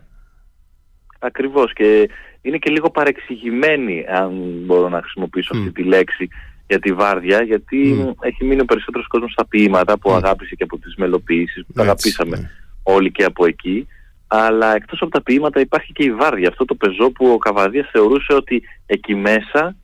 Ακριβώς 1.19 1.73
και 1.73 2.09
είναι 2.41 2.57
και 2.57 2.71
λίγο 2.71 2.89
παρεξηγημένη 2.89 4.05
αν 4.07 4.31
μπορώ 4.65 4.89
να 4.89 4.99
χρησιμοποιήσω 4.99 5.57
αυτή 5.57 5.71
τη 5.71 5.83
λέξη 5.83 6.27
για 6.67 6.79
τη 6.79 6.93
βάρδια 6.93 7.41
γιατί 7.41 8.13
έχει 8.21 8.45
μείνει 8.45 8.61
ο 8.61 8.65
περισσότερος 8.65 9.07
κόσμος 9.07 9.31
στα 9.31 9.47
ποίηματα 9.47 9.99
που 9.99 10.11
αγάπησε 10.11 10.55
και 10.55 10.63
από 10.63 10.77
τις 10.77 10.95
μελοποιήσεις 10.95 11.65
που 11.65 11.73
τα 11.73 11.81
αγαπήσαμε 11.81 12.37
ναι. 12.37 12.49
όλοι 12.83 13.11
και 13.11 13.23
από 13.23 13.45
εκεί 13.45 13.87
αλλά 14.31 14.75
εκτός 14.75 15.01
από 15.01 15.11
τα 15.11 15.21
ποίηματα 15.21 15.59
υπάρχει 15.59 15.93
και 15.93 16.03
η 16.03 16.11
Βάρδια, 16.11 16.47
αυτό 16.47 16.65
το 16.65 16.75
πεζό 16.75 17.11
που 17.11 17.27
ο 17.27 17.37
Καβαδίας 17.37 17.89
θεωρούσε 17.91 18.33
ότι 18.33 18.61
εκεί 18.85 19.15
μέσα 19.15 19.75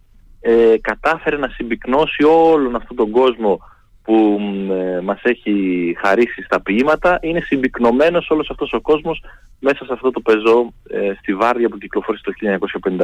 ε, 0.42 0.78
κατάφερε 0.82 1.38
να 1.38 1.48
συμπυκνώσει 1.48 2.24
όλον 2.24 2.76
αυτόν 2.76 2.96
τον 2.96 3.12
κόσμο 3.12 3.60
που 4.04 4.40
ε, 4.72 5.02
μας 5.02 5.20
έχει 5.24 5.96
χαρίσει 6.02 6.42
στα 6.42 6.62
ποίηματα, 6.62 7.20
είναι 7.22 7.40
συμπυκνωμένος 7.40 8.30
όλος 8.30 8.50
αυτός 8.50 8.74
ο 8.74 8.82
κόσμος 8.82 9.24
μέσα 9.60 9.86
σε 9.86 9.94
αυτό 9.94 10.12
το 10.12 10.20
πεζό 10.20 10.74
ε, 10.90 11.14
στη 11.20 11.36
Βάρδια 11.36 11.70
που 11.70 11.78
κυκλοφόρησε 11.78 12.24
το 12.24 12.32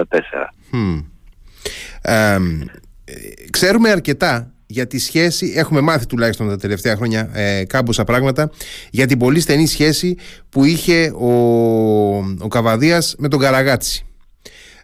1954. 0.02 0.12
Ε, 2.02 2.38
ξέρουμε 3.50 3.90
αρκετά 3.90 4.54
για 4.72 4.88
τη 4.88 5.00
σχέση, 5.00 5.54
έχουμε 5.56 5.82
μάθει 5.82 6.06
τουλάχιστον 6.06 6.48
τα 6.48 6.58
τελευταία 6.58 6.96
χρόνια 6.96 7.30
ε, 7.34 7.64
κάμποσα 7.66 8.04
πράγματα, 8.04 8.52
για 8.92 9.08
την 9.08 9.18
πολύ 9.18 9.40
στενή 9.40 9.68
σχέση 9.68 10.16
που 10.50 10.64
είχε 10.64 11.14
ο, 11.16 11.32
ο 12.40 12.48
Καβαδίας 12.50 13.16
με 13.18 13.28
τον 13.28 13.40
Καραγάτσι. 13.40 14.06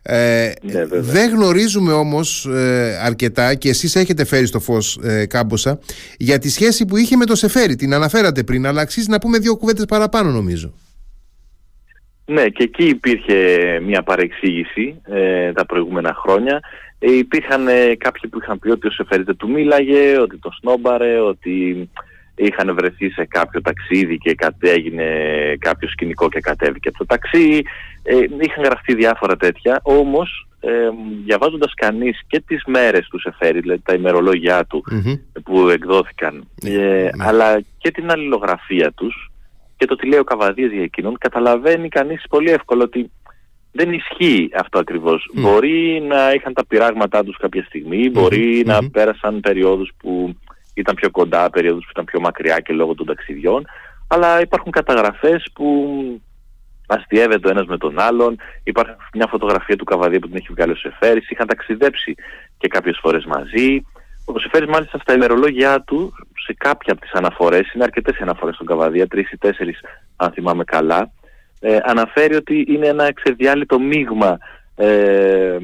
Ε, 0.02 0.52
ναι, 0.62 0.86
δεν 0.86 1.30
γνωρίζουμε 1.30 1.92
όμως 1.92 2.46
ε, 2.46 3.00
αρκετά 3.04 3.56
και 3.56 3.70
εσείς 3.70 3.96
έχετε 3.96 4.26
φέρει 4.26 4.46
στο 4.46 4.60
φως 4.60 5.00
ε, 5.04 5.26
κάμποσα 5.26 5.80
για 6.18 6.40
τη 6.40 6.50
σχέση 6.50 6.86
που 6.86 6.98
είχε 6.98 7.16
με 7.16 7.26
το 7.26 7.36
Σεφέρι. 7.36 7.76
Την 7.76 7.94
αναφέρατε 7.94 8.44
πριν 8.44 8.66
αλλά 8.66 8.82
αξίζει 8.82 9.10
να 9.10 9.20
πούμε 9.20 9.38
δύο 9.38 9.58
κουβέντες 9.58 9.86
παραπάνω 9.86 10.32
νομίζω 10.32 10.74
Ναι 12.30 12.48
και 12.50 12.64
εκεί 12.64 12.84
υπήρχε 12.84 13.80
μια 13.84 14.04
παρεξήγηση 14.04 15.02
ε, 15.06 15.52
τα 15.52 15.66
προηγούμενα 15.66 16.14
χρόνια 16.14 16.62
ε, 17.00 17.18
υπήρχαν 17.18 17.68
ε, 17.68 17.96
κάποιοι 17.96 18.30
που 18.30 18.40
είχαν 18.42 18.60
πει 18.60 18.70
ότι 18.70 18.88
ο 18.88 18.92
Σεφέρητε 18.92 19.34
του 19.34 19.50
μίλαγε, 19.50 20.20
ότι 20.20 20.38
το 20.38 20.50
σνόμπαρε, 20.60 21.20
ότι 21.20 21.90
είχαν 22.36 22.76
βρεθεί 22.76 23.10
σε 23.10 23.26
κάποιο 23.26 23.62
ταξίδι 23.62 24.18
και 24.18 24.36
έγινε 24.60 25.06
κάποιο 25.60 25.90
σκηνικό 25.90 26.30
και 26.30 26.40
κατέβηκε 26.40 26.88
από 26.88 26.98
το 26.98 27.06
ταξί. 27.06 27.62
Ε, 28.04 28.16
είχαν 28.40 28.64
γραφτεί 28.64 28.96
διάφορα 28.96 29.36
τέτοια, 29.36 29.80
όμως 29.84 30.48
ε, 30.60 30.70
διαβάζοντας 31.26 31.74
κανείς 31.74 32.20
και 32.28 32.40
τις 32.48 32.64
μέρες 32.66 33.08
του 33.08 33.20
Σεφέρη, 33.20 33.60
δηλαδή 33.60 33.82
τα 33.82 33.94
ημερολόγια 33.94 34.66
του 34.66 34.84
που 35.44 35.70
εκδόθηκαν, 35.70 36.48
ε, 36.66 36.70
ναι. 36.70 37.10
αλλά 37.18 37.62
και 37.78 37.92
την 37.92 38.12
αλληλογραφία 38.12 38.92
τους 38.92 39.32
και 39.78 39.86
το 39.86 39.96
τι 39.96 40.08
λέει 40.08 40.20
ο 40.20 40.24
Καβαδίας 40.24 40.72
για 40.72 40.84
εκείνον, 40.84 41.18
καταλαβαίνει 41.18 41.90
κανείς 41.90 42.24
πολύ 42.30 42.52
εύκολο 42.52 42.84
ότι 42.84 43.12
δεν 43.72 43.94
ισχύει 43.94 44.50
αυτό 44.60 44.80
ακριβώς. 44.80 45.30
Μπορεί 45.34 46.04
να 46.08 46.32
είχαν 46.32 46.54
τα 46.54 46.66
πειράγματά 46.66 47.24
τους 47.24 47.38
κάποια 47.38 47.64
στιγμή, 47.64 48.10
μπορει 48.10 48.64
να 48.66 48.90
πέρασαν 48.90 49.40
περιόδους 49.40 49.92
που 49.98 50.36
ήταν 50.74 50.96
πιο 50.96 51.12
κοντά, 51.12 51.50
περιόδους 51.50 51.84
που 51.84 51.92
ήταν 51.92 52.06
πιο 52.06 52.20
μακριά 52.20 52.60
και 52.60 52.74
λόγω 52.74 52.96
των 52.96 53.06
ταξιδιών, 53.06 53.66
αλλά 54.08 54.42
υπάρχουν 54.42 54.72
καταγραφές 54.72 55.50
που 55.54 55.88
αστείευεται 56.88 57.48
ο 57.48 57.52
ένας 57.52 57.66
με 57.66 57.78
τον 57.78 58.00
άλλον, 58.00 58.38
υπάρχει 58.64 58.96
μια 59.14 59.28
φωτογραφία 59.28 59.76
του 59.76 59.84
Καβαδία 59.84 60.20
που 60.20 60.28
την 60.28 60.38
έχει 60.38 60.48
βγάλει 60.50 60.72
ο 60.72 60.76
Σεφέρης, 60.76 61.30
είχαν 61.30 61.48
ταξιδέψει 61.48 62.16
και 62.58 62.68
κάποιες 62.68 62.98
φορές 63.02 63.26
μαζί. 63.26 63.86
Ο 64.30 64.40
Σεφέρης 64.40 64.70
μάλιστα 64.70 64.98
στα 64.98 65.14
ημερολόγια 65.14 65.82
του, 65.82 66.14
σε 66.46 66.54
κάποια 66.54 66.94
από 66.94 67.02
τις 67.02 67.12
αναφορές, 67.12 67.74
είναι 67.74 67.84
αρκετές 67.84 68.20
αναφορές 68.20 68.56
στον 68.56 68.68
Καβαδία, 68.68 69.08
τρεις 69.08 69.32
ή 69.32 69.38
τέσσερις 69.38 69.80
αν 70.16 70.32
θυμάμαι 70.32 70.64
καλά, 70.64 71.12
ε, 71.60 71.78
αναφέρει 71.84 72.36
ότι 72.36 72.66
είναι 72.68 72.88
ένα 72.88 73.06
εξεδιάλειτο 73.06 73.80
μείγμα 73.80 74.38
ε, 74.76 75.58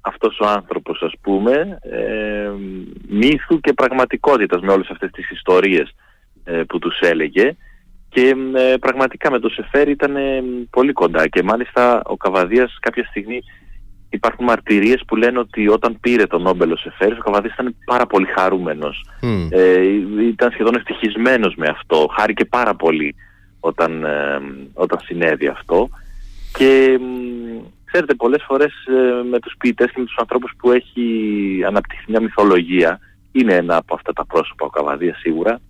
αυτός 0.00 0.38
ο 0.40 0.46
άνθρωπος 0.46 1.02
ας 1.02 1.12
πούμε 1.20 1.78
ε, 1.82 2.50
μύθου 3.08 3.60
και 3.60 3.72
πραγματικότητας 3.72 4.60
με 4.60 4.72
όλες 4.72 4.88
αυτές 4.90 5.10
τις 5.10 5.30
ιστορίες 5.30 5.94
ε, 6.44 6.62
που 6.68 6.78
τους 6.78 7.00
έλεγε. 7.00 7.56
Και 8.08 8.34
ε, 8.54 8.76
πραγματικά 8.80 9.30
με 9.30 9.38
το 9.38 9.48
Σεφέρι 9.48 9.90
ήταν 9.90 10.16
πολύ 10.70 10.92
κοντά. 10.92 11.28
Και 11.28 11.42
μάλιστα 11.42 12.02
ο 12.04 12.16
Καβαδίας 12.16 12.78
κάποια 12.80 13.04
στιγμή 13.04 13.40
υπάρχουν 14.10 14.44
μαρτυρίες 14.44 15.02
που 15.06 15.16
λένε 15.16 15.38
ότι 15.38 15.68
όταν 15.68 16.00
πήρε 16.00 16.26
τον 16.26 16.42
Νόμπελ 16.42 16.72
ο 16.72 16.76
Σεφέρι 16.76 17.12
ο 17.12 17.22
Καβαδίας 17.24 17.52
ήταν 17.52 17.76
πάρα 17.84 18.06
πολύ 18.06 18.26
χαρούμενος. 18.26 19.04
Ήταν 20.28 20.50
σχεδόν 20.50 20.74
ευτυχισμένος 20.74 21.54
με 21.56 21.66
αυτό. 21.66 22.08
Χάρηκε 22.18 22.44
πάρα 22.44 22.74
πολύ 22.74 23.14
όταν, 23.60 24.04
ε, 24.04 24.40
όταν 24.74 24.98
συνέβη 25.02 25.46
αυτό. 25.46 25.88
Και 26.52 26.98
ξέρετε 27.84 28.14
πολλές 28.14 28.44
φορές 28.46 28.72
ε, 28.86 29.22
με 29.30 29.38
τους 29.38 29.54
ποιητές 29.58 29.86
και 29.86 29.98
με 29.98 30.04
τους 30.04 30.18
ανθρώπους 30.18 30.52
που 30.58 30.70
έχει 30.70 31.04
αναπτυχθεί 31.66 32.04
μια 32.08 32.20
μυθολογία 32.20 32.98
είναι 33.32 33.54
ένα 33.54 33.76
από 33.76 33.94
αυτά 33.94 34.12
τα 34.12 34.26
πρόσωπα 34.26 34.66
ο 34.66 34.70
Καβαδίας 34.70 35.18
σίγουρα. 35.18 35.60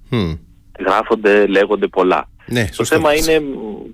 Γράφονται, 0.79 1.47
λέγονται 1.47 1.87
πολλά 1.87 2.29
ναι, 2.49 2.69
το 2.77 2.85
θέμα 2.85 3.15
είναι 3.15 3.43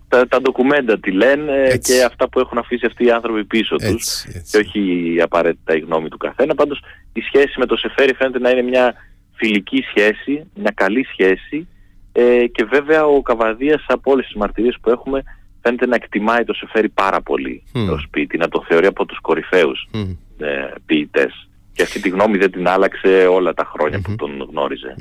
τα, 0.08 0.28
τα 0.28 0.40
ντοκουμέντα 0.40 1.00
τι 1.00 1.11
λένε 1.11 1.78
και 1.82 2.02
αυτά 2.02 2.28
που 2.28 2.40
έχουν 2.40 2.58
αφήσει 2.58 2.87
αυτοί 2.87 3.04
οι 3.04 3.11
άνθρωποι 3.11 3.44
πίσω 3.44 3.76
τους 3.76 4.25
και 4.50 4.56
όχι 4.56 5.16
απαραίτητα 5.23 5.76
η 5.76 5.78
γνώμη 5.78 6.08
του 6.08 6.16
καθένα. 6.16 6.54
Πάντως 6.54 6.82
η 7.12 7.20
σχέση 7.20 7.58
με 7.58 7.66
το 7.66 7.76
Σεφέρι 7.76 8.14
φαίνεται 8.14 8.38
να 8.38 8.50
είναι 8.50 8.62
μια 8.62 8.94
φιλική 9.34 9.84
σχέση, 9.88 10.46
μια 10.54 10.73
καλή 10.75 11.06
σχέση 11.12 11.68
ε, 12.12 12.46
και 12.46 12.64
βέβαια 12.64 13.06
ο 13.06 13.23
Καβαδίας 13.23 13.84
από 13.88 14.11
όλες 14.11 14.26
τις 14.26 14.34
μαρτυρίες 14.34 14.76
που 14.80 14.90
έχουμε 14.90 15.23
φαίνεται 15.62 15.87
να 15.87 15.94
εκτιμάει 15.94 16.44
το 16.44 16.54
Σεφέρι 16.54 16.88
πάρα 16.88 17.23
πολύ 17.23 17.62
mm. 17.75 17.87
το 17.88 17.99
σπίτι, 17.99 18.37
να 18.37 18.49
το 18.49 18.64
θεωρεί 18.68 18.87
από 18.87 19.04
τους 19.04 19.20
κορυφαίους 19.20 19.88
mm. 19.94 20.16
ε, 20.38 20.46
ποιητές. 20.87 21.49
Και 21.73 21.82
αυτή 21.82 22.00
τη 22.00 22.08
γνώμη 22.08 22.38
δεν 22.38 22.50
την 22.50 22.68
άλλαξε 22.68 23.26
όλα 23.30 23.54
τα 23.54 23.64
χρόνια 23.75 24.00
που 24.00 24.14
τον 24.14 24.49
γνωριζε 24.50 24.94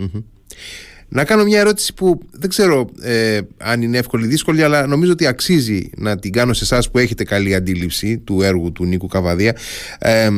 Να 1.14 1.24
κάνω 1.26 1.44
μια 1.44 1.60
ερώτηση 1.60 1.94
που 1.94 2.20
δεν 2.32 2.50
ξέρω 2.50 2.90
ε, 3.02 3.40
αν 3.58 3.82
είναι 3.82 3.98
εύκολη 3.98 4.26
ή 4.26 4.28
δύσκολη, 4.28 4.64
αλλά 4.64 4.88
νομίζω 4.88 5.12
ότι 5.12 5.28
αξίζει 5.28 5.90
να 5.98 6.20
την 6.20 6.32
κάνω 6.32 6.54
σε 6.54 6.64
εσάς 6.64 6.92
που 6.92 6.98
έχετε 6.98 7.24
καλή 7.24 7.56
αντίληψη 7.56 8.18
του 8.18 8.42
έργου 8.42 8.72
του 8.72 8.86
Νίκου 8.86 9.08
Καβαδία. 9.08 9.56
Ε, 10.00 10.30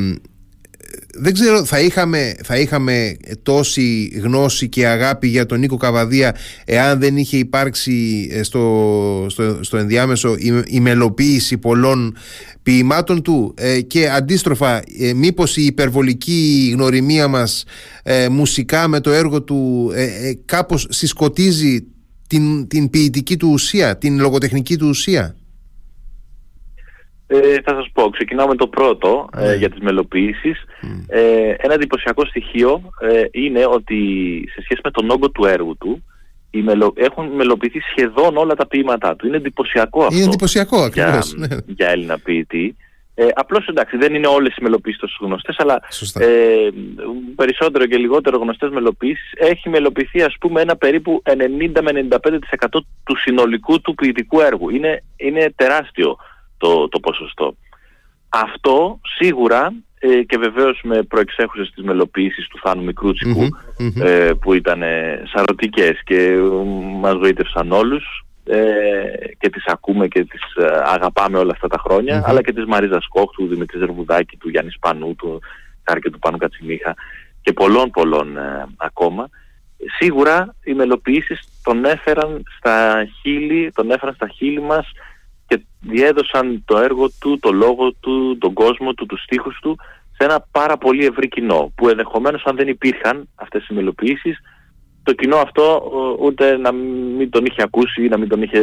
δεν 1.17 1.33
ξέρω, 1.33 1.65
θα 1.65 1.79
είχαμε, 1.79 2.35
θα 2.43 2.57
είχαμε 2.57 3.15
τόση 3.43 4.19
γνώση 4.23 4.69
και 4.69 4.87
αγάπη 4.87 5.27
για 5.27 5.45
τον 5.45 5.59
Νίκο 5.59 5.77
Καβαδία 5.77 6.35
εάν 6.65 6.99
δεν 6.99 7.17
είχε 7.17 7.37
υπάρξει 7.37 8.27
ε, 8.31 8.43
στο, 8.43 9.25
στο, 9.29 9.63
στο 9.63 9.77
ενδιάμεσο 9.77 10.35
η, 10.35 10.63
η 10.65 10.79
μελοποίηση 10.79 11.57
πολλών 11.57 12.17
ποιημάτων 12.63 13.21
του 13.21 13.53
ε, 13.57 13.81
και 13.81 14.09
αντίστροφα 14.09 14.81
ε, 14.99 15.13
μήπως 15.13 15.57
η 15.57 15.65
υπερβολική 15.65 16.71
γνωριμία 16.73 17.27
μας 17.27 17.63
ε, 18.03 18.29
μουσικά 18.29 18.87
με 18.87 18.99
το 18.99 19.11
έργο 19.11 19.41
του 19.41 19.91
ε, 19.95 20.33
κάπως 20.45 20.87
συσκοτίζει 20.89 21.85
την, 22.27 22.67
την 22.67 22.89
ποιητική 22.89 23.37
του 23.37 23.49
ουσία, 23.51 23.97
την 23.97 24.19
λογοτεχνική 24.19 24.77
του 24.77 24.87
ουσία; 24.87 25.35
Ε, 27.27 27.61
θα 27.63 27.73
σας 27.73 27.89
πω, 27.93 28.09
ξεκινάω 28.09 28.47
με 28.47 28.55
το 28.55 28.67
πρώτο 28.67 29.29
ε, 29.37 29.45
ναι. 29.45 29.55
για 29.55 29.69
τις 29.69 29.79
μελοποιήσεις. 29.79 30.63
Ε, 31.07 31.53
ένα 31.57 31.73
εντυπωσιακό 31.73 32.25
στοιχείο 32.25 32.81
ε, 32.99 33.23
είναι 33.31 33.65
ότι 33.65 33.95
σε 34.53 34.61
σχέση 34.61 34.81
με 34.83 34.91
τον 34.91 35.09
όγκο 35.09 35.29
του 35.29 35.45
έργου 35.45 35.77
του, 35.77 36.03
έχουν 36.95 37.27
μελοποιηθεί 37.27 37.79
σχεδόν 37.79 38.37
όλα 38.37 38.55
τα 38.55 38.67
ποίηματά 38.67 39.15
του. 39.15 39.27
Είναι 39.27 39.37
εντυπωσιακό 39.37 40.01
αυτό. 40.01 40.15
Είναι 40.15 40.25
εντυπωσιακό 40.25 40.81
ακριβώς. 40.81 41.33
Για, 41.33 41.47
ναι. 41.47 41.57
για 41.65 41.89
Έλληνα 41.89 42.19
ποιητή. 42.19 42.75
Ε, 43.17 43.27
Απλώς 43.33 43.67
εντάξει, 43.67 43.97
δεν 43.97 44.13
είναι 44.13 44.27
όλες 44.27 44.55
οι 44.55 44.61
μελοποιήσεις 44.61 44.99
τόσο 44.99 45.17
γνωστές, 45.21 45.55
αλλά 45.59 45.81
ε, 46.19 46.69
περισσότερο 47.35 47.85
και 47.85 47.97
λιγότερο 47.97 48.37
γνωστές 48.37 48.69
μελοποιήσεις 48.69 49.31
έχει 49.35 49.69
μελοποιηθεί, 49.69 50.21
ας 50.21 50.35
πούμε, 50.39 50.61
ένα 50.61 50.75
περίπου 50.75 51.21
90 51.25 51.81
με 51.81 52.07
95% 52.09 52.17
του 53.03 53.17
συνολικού 53.17 53.81
του 53.81 53.95
ποιητικού 53.95 54.39
έργου. 54.39 54.69
Είναι, 54.69 55.03
είναι 55.15 55.53
τεράστιο 55.55 56.17
το, 56.65 56.87
το 56.87 56.99
ποσοστό. 56.99 57.55
Αυτό 58.29 58.99
σίγουρα 59.17 59.73
ε, 59.99 60.23
και 60.23 60.37
βεβαίως 60.37 60.79
με 60.83 61.03
προεξέχουσες 61.03 61.71
τις 61.71 61.83
μελοποιήσεις 61.83 62.47
του 62.47 62.59
Θάνου 62.63 62.93
ε, 64.01 64.31
που 64.41 64.53
ήταν 64.53 64.83
σαρωτικές 65.33 66.01
και 66.03 66.17
ε, 66.17 66.39
μας 66.99 67.17
βοήθευσαν 67.17 67.71
όλους 67.71 68.25
ε, 68.45 68.59
και 69.39 69.49
τις 69.49 69.65
ακούμε 69.65 70.07
και 70.07 70.23
τις 70.23 70.41
ε, 70.55 70.65
αγαπάμε 70.83 71.37
όλα 71.37 71.51
αυτά 71.51 71.67
τα 71.67 71.77
χρονια 71.77 72.23
αλλά 72.25 72.41
και 72.41 72.53
της 72.53 72.65
Μαρίζας 72.65 73.03
Σκόχ, 73.03 73.31
του 73.31 73.47
Δημητρή 73.47 73.77
Ζερβουδάκη, 73.77 74.37
του 74.37 74.49
Γιάννης 74.49 74.73
Σπανού, 74.73 75.15
του 75.15 75.39
Χάρκε 75.83 76.09
του 76.09 76.19
Πάνου 76.19 76.37
Κατσιμίχα 76.37 76.93
και 77.41 77.53
πολλών 77.53 77.89
πολλών 77.89 78.37
ακόμα. 78.77 79.29
Σίγουρα 79.99 80.55
οι 80.63 80.73
μελοποιήσεις 80.73 81.39
τον 81.63 81.85
έφεραν 81.85 82.43
στα 82.57 83.05
χείλη, 83.21 83.71
τον 83.71 83.91
έφεραν 83.91 84.15
στα 84.15 84.27
χείλη 84.27 84.61
μας 84.61 84.91
και 85.47 85.65
διέδωσαν 85.81 86.63
το 86.65 86.77
έργο 86.77 87.09
του, 87.19 87.39
το 87.39 87.51
λόγο 87.51 87.93
του, 87.93 88.37
τον 88.37 88.53
κόσμο 88.53 88.93
του, 88.93 89.05
τους 89.05 89.23
στίχους 89.23 89.59
του 89.61 89.77
σε 90.17 90.23
ένα 90.23 90.45
πάρα 90.51 90.77
πολύ 90.77 91.05
ευρύ 91.05 91.27
κοινό 91.27 91.71
που 91.75 91.89
ενδεχομένως 91.89 92.43
αν 92.45 92.55
δεν 92.55 92.67
υπήρχαν 92.67 93.29
αυτές 93.35 93.67
οι 93.67 93.73
μελοποιήσεις 93.73 94.37
το 95.05 95.13
κοινό 95.13 95.35
αυτό 95.35 95.91
ούτε 96.19 96.57
να 96.57 96.71
μην 96.71 97.29
τον 97.29 97.45
είχε 97.45 97.61
ακούσει 97.61 98.05
ή 98.05 98.07
να 98.07 98.17
μην 98.17 98.29
τον 98.29 98.41
είχε 98.41 98.61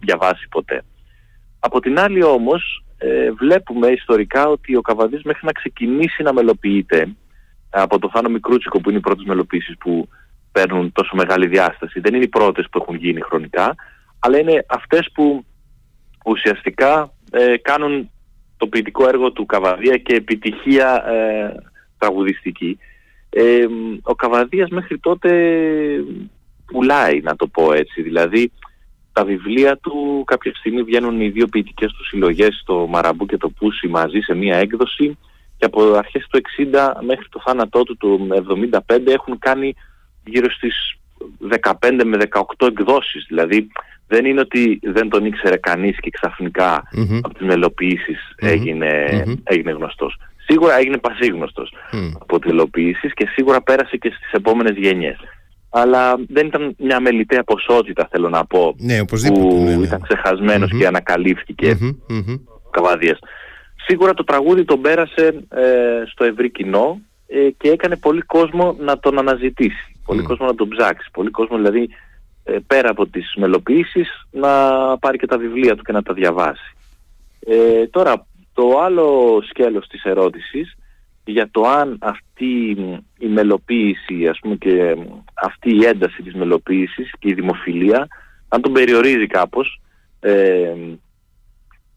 διαβάσει 0.00 0.48
ποτέ. 0.48 0.84
Από 1.58 1.80
την 1.80 1.98
άλλη 1.98 2.22
όμως 2.22 2.84
ε, 2.98 3.30
βλέπουμε 3.30 3.88
ιστορικά 3.88 4.48
ότι 4.48 4.76
ο 4.76 4.80
Καβαδής 4.80 5.22
μέχρι 5.22 5.46
να 5.46 5.52
ξεκινήσει 5.52 6.22
να 6.22 6.32
μελοποιείται 6.32 7.08
από 7.70 7.98
το 7.98 8.10
Θάνο 8.12 8.28
Μικρούτσικο 8.28 8.80
που 8.80 8.88
είναι 8.88 8.98
οι 8.98 9.02
πρώτες 9.02 9.24
μελοποιήσεις 9.24 9.76
που 9.78 10.08
παίρνουν 10.52 10.92
τόσο 10.92 11.16
μεγάλη 11.16 11.46
διάσταση 11.46 12.00
δεν 12.00 12.14
είναι 12.14 12.24
οι 12.24 12.28
πρώτες 12.28 12.66
που 12.70 12.78
έχουν 12.82 12.96
γίνει 12.96 13.20
χρονικά 13.20 13.74
αλλά 14.18 14.38
είναι 14.38 14.64
αυτές 14.68 15.08
που 15.14 15.44
ουσιαστικά 16.28 17.12
ε, 17.30 17.56
κάνουν 17.56 18.10
το 18.56 18.66
ποιητικό 18.66 19.08
έργο 19.08 19.32
του 19.32 19.46
Καβαδία 19.46 19.96
και 19.96 20.14
επιτυχία 20.14 21.04
ε, 21.08 21.54
τραγουδιστική. 21.98 22.78
Ε, 23.30 23.66
ο 24.02 24.14
Καβαδίας 24.14 24.68
μέχρι 24.68 24.98
τότε 24.98 25.30
πουλάει 26.66 27.20
να 27.20 27.36
το 27.36 27.46
πω 27.46 27.72
έτσι, 27.72 28.02
δηλαδή 28.02 28.52
τα 29.12 29.24
βιβλία 29.24 29.76
του 29.76 30.24
κάποια 30.26 30.52
στιγμή 30.54 30.82
βγαίνουν 30.82 31.20
οι 31.20 31.28
δύο 31.28 31.46
ποιητικές 31.46 31.92
του 31.92 32.06
συλλογές, 32.06 32.62
το 32.66 32.86
Μαραμπού 32.86 33.26
και 33.26 33.36
το 33.36 33.48
Πούσι 33.48 33.88
μαζί 33.88 34.20
σε 34.20 34.34
μία 34.34 34.56
έκδοση. 34.56 35.18
Και 35.56 35.64
από 35.64 35.92
αρχές 35.92 36.26
του 36.30 36.40
60 36.72 36.92
μέχρι 37.00 37.26
το 37.28 37.40
θάνατό 37.44 37.82
του 37.82 37.96
το 37.96 38.18
75 38.88 39.06
έχουν 39.06 39.38
κάνει 39.38 39.74
γύρω 40.24 40.50
στις 40.50 40.98
15 41.62 41.72
με 42.04 42.18
18 42.58 42.66
εκδόσεις, 42.66 43.24
δηλαδή 43.28 43.68
δεν 44.08 44.24
είναι 44.24 44.40
ότι 44.40 44.80
δεν 44.82 45.08
τον 45.08 45.24
ήξερε 45.24 45.56
κανείς 45.56 46.00
και 46.00 46.10
ξαφνικα 46.10 46.82
από 47.22 47.34
τις 47.34 47.46
μελοποιησεις 47.46 48.18
έγινε, 48.36 49.24
έγινε 49.44 49.70
γνωστός. 49.70 50.16
Σίγουρα 50.46 50.78
έγινε 50.78 50.98
πασίγνωστος 50.98 51.72
από 52.18 52.38
τις 52.38 52.50
μελοποιήσεις 52.50 53.14
και 53.14 53.26
σίγουρα 53.32 53.62
πέρασε 53.62 53.96
και 53.96 54.12
στις 54.16 54.32
επόμενες 54.32 54.76
γενιές. 54.76 55.16
Αλλά 55.70 56.16
δεν 56.28 56.46
ήταν 56.46 56.74
μια 56.78 57.00
μελιτέα 57.00 57.44
ποσότητα 57.44 58.08
θέλω 58.10 58.28
να 58.28 58.44
πω 58.44 58.74
ναι, 58.78 59.04
που 59.04 59.16
ναι, 59.64 59.76
ναι. 59.76 59.84
ήταν 59.84 60.00
ξεχασμενος 60.08 60.70
και 60.78 60.86
ανακαλύφθηκε 60.86 61.78
ο 62.66 62.70
Καβαδίας. 62.70 63.18
Σίγουρα 63.86 64.14
το 64.14 64.24
τραγούδι 64.24 64.64
τον 64.64 64.80
πέρασε 64.80 65.46
ε, 65.48 66.02
στο 66.10 66.24
ευρύ 66.24 66.50
κοινό 66.50 67.00
ε, 67.26 67.50
και 67.56 67.68
έκανε 67.68 67.96
πολύ 67.96 68.20
κόσμο 68.20 68.76
να 68.78 68.98
τον 68.98 69.18
αναζητήσει. 69.18 69.96
Πολύ 70.04 70.22
κόσμο 70.22 70.46
να 70.46 70.54
τον 70.54 70.68
ψάξει. 70.68 71.08
Πολύ 71.12 71.30
κόσμο 71.30 71.56
δηλαδή 71.56 71.82
ε, 71.82 71.88
πέρα 72.66 72.90
από 72.90 73.06
τις 73.06 73.34
μελοποιήσεις 73.36 74.08
να 74.30 74.48
πάρει 74.98 75.18
και 75.18 75.26
τα 75.26 75.38
βιβλία 75.38 75.76
του 75.76 75.82
και 75.82 75.92
να 75.92 76.02
τα 76.02 76.14
διαβάσει. 76.14 76.76
Ε, 77.40 77.86
τώρα, 77.86 78.26
το 78.54 78.78
άλλο 78.78 79.38
σκέλος 79.48 79.86
της 79.86 80.02
ερώτησης 80.02 80.76
για 81.24 81.48
το 81.50 81.62
αν 81.62 81.98
αυτή 82.00 82.76
η 83.18 83.26
μελοποίηση 83.26 84.26
ας 84.28 84.38
πούμε 84.38 84.56
και 84.56 84.96
αυτή 85.34 85.74
η 85.74 85.84
ένταση 85.84 86.22
της 86.22 86.34
μελοποίησης 86.34 87.10
και 87.18 87.28
η 87.28 87.34
δημοφιλία 87.34 88.06
αν 88.48 88.60
τον 88.60 88.72
περιορίζει 88.72 89.26
κάπως 89.26 89.80
ε, 90.20 90.74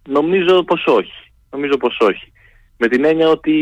νομίζω 0.07 0.63
πως 0.63 0.85
όχι. 0.85 1.31
Νομίζω 1.51 1.77
πως 1.77 1.97
όχι. 1.99 2.31
Με 2.77 2.87
την 2.87 3.05
έννοια 3.05 3.27
ότι 3.27 3.55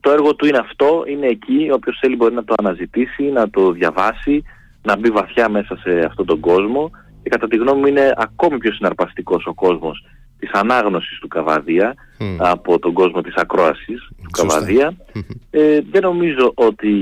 το 0.00 0.10
έργο 0.10 0.34
του 0.34 0.46
είναι 0.46 0.58
αυτό, 0.58 1.04
είναι 1.06 1.26
εκεί, 1.26 1.68
όποιος 1.72 1.98
θέλει 2.00 2.16
μπορεί 2.16 2.34
να 2.34 2.44
το 2.44 2.54
αναζητήσει, 2.56 3.22
να 3.22 3.50
το 3.50 3.72
διαβάσει, 3.72 4.42
να 4.82 4.96
μπει 4.96 5.10
βαθιά 5.10 5.48
μέσα 5.48 5.76
σε 5.76 5.98
αυτόν 6.06 6.26
τον 6.26 6.40
κόσμο 6.40 6.90
και 7.22 7.28
κατά 7.28 7.48
τη 7.48 7.56
γνώμη 7.56 7.80
μου 7.80 7.86
είναι 7.86 8.12
ακόμη 8.16 8.58
πιο 8.58 8.72
συναρπαστικός 8.72 9.46
ο 9.46 9.54
κόσμος 9.54 10.04
της 10.38 10.50
ανάγνωσης 10.52 11.18
του 11.18 11.28
Καβαδία 11.28 11.94
από 12.38 12.78
τον 12.78 12.92
κόσμο 12.92 13.20
της 13.20 13.34
ακρόασης 13.34 14.08
του 14.22 14.30
Καβαδία. 14.30 14.96
Ε, 15.50 15.80
δεν 15.90 16.02
νομίζω 16.02 16.52
ότι 16.54 16.94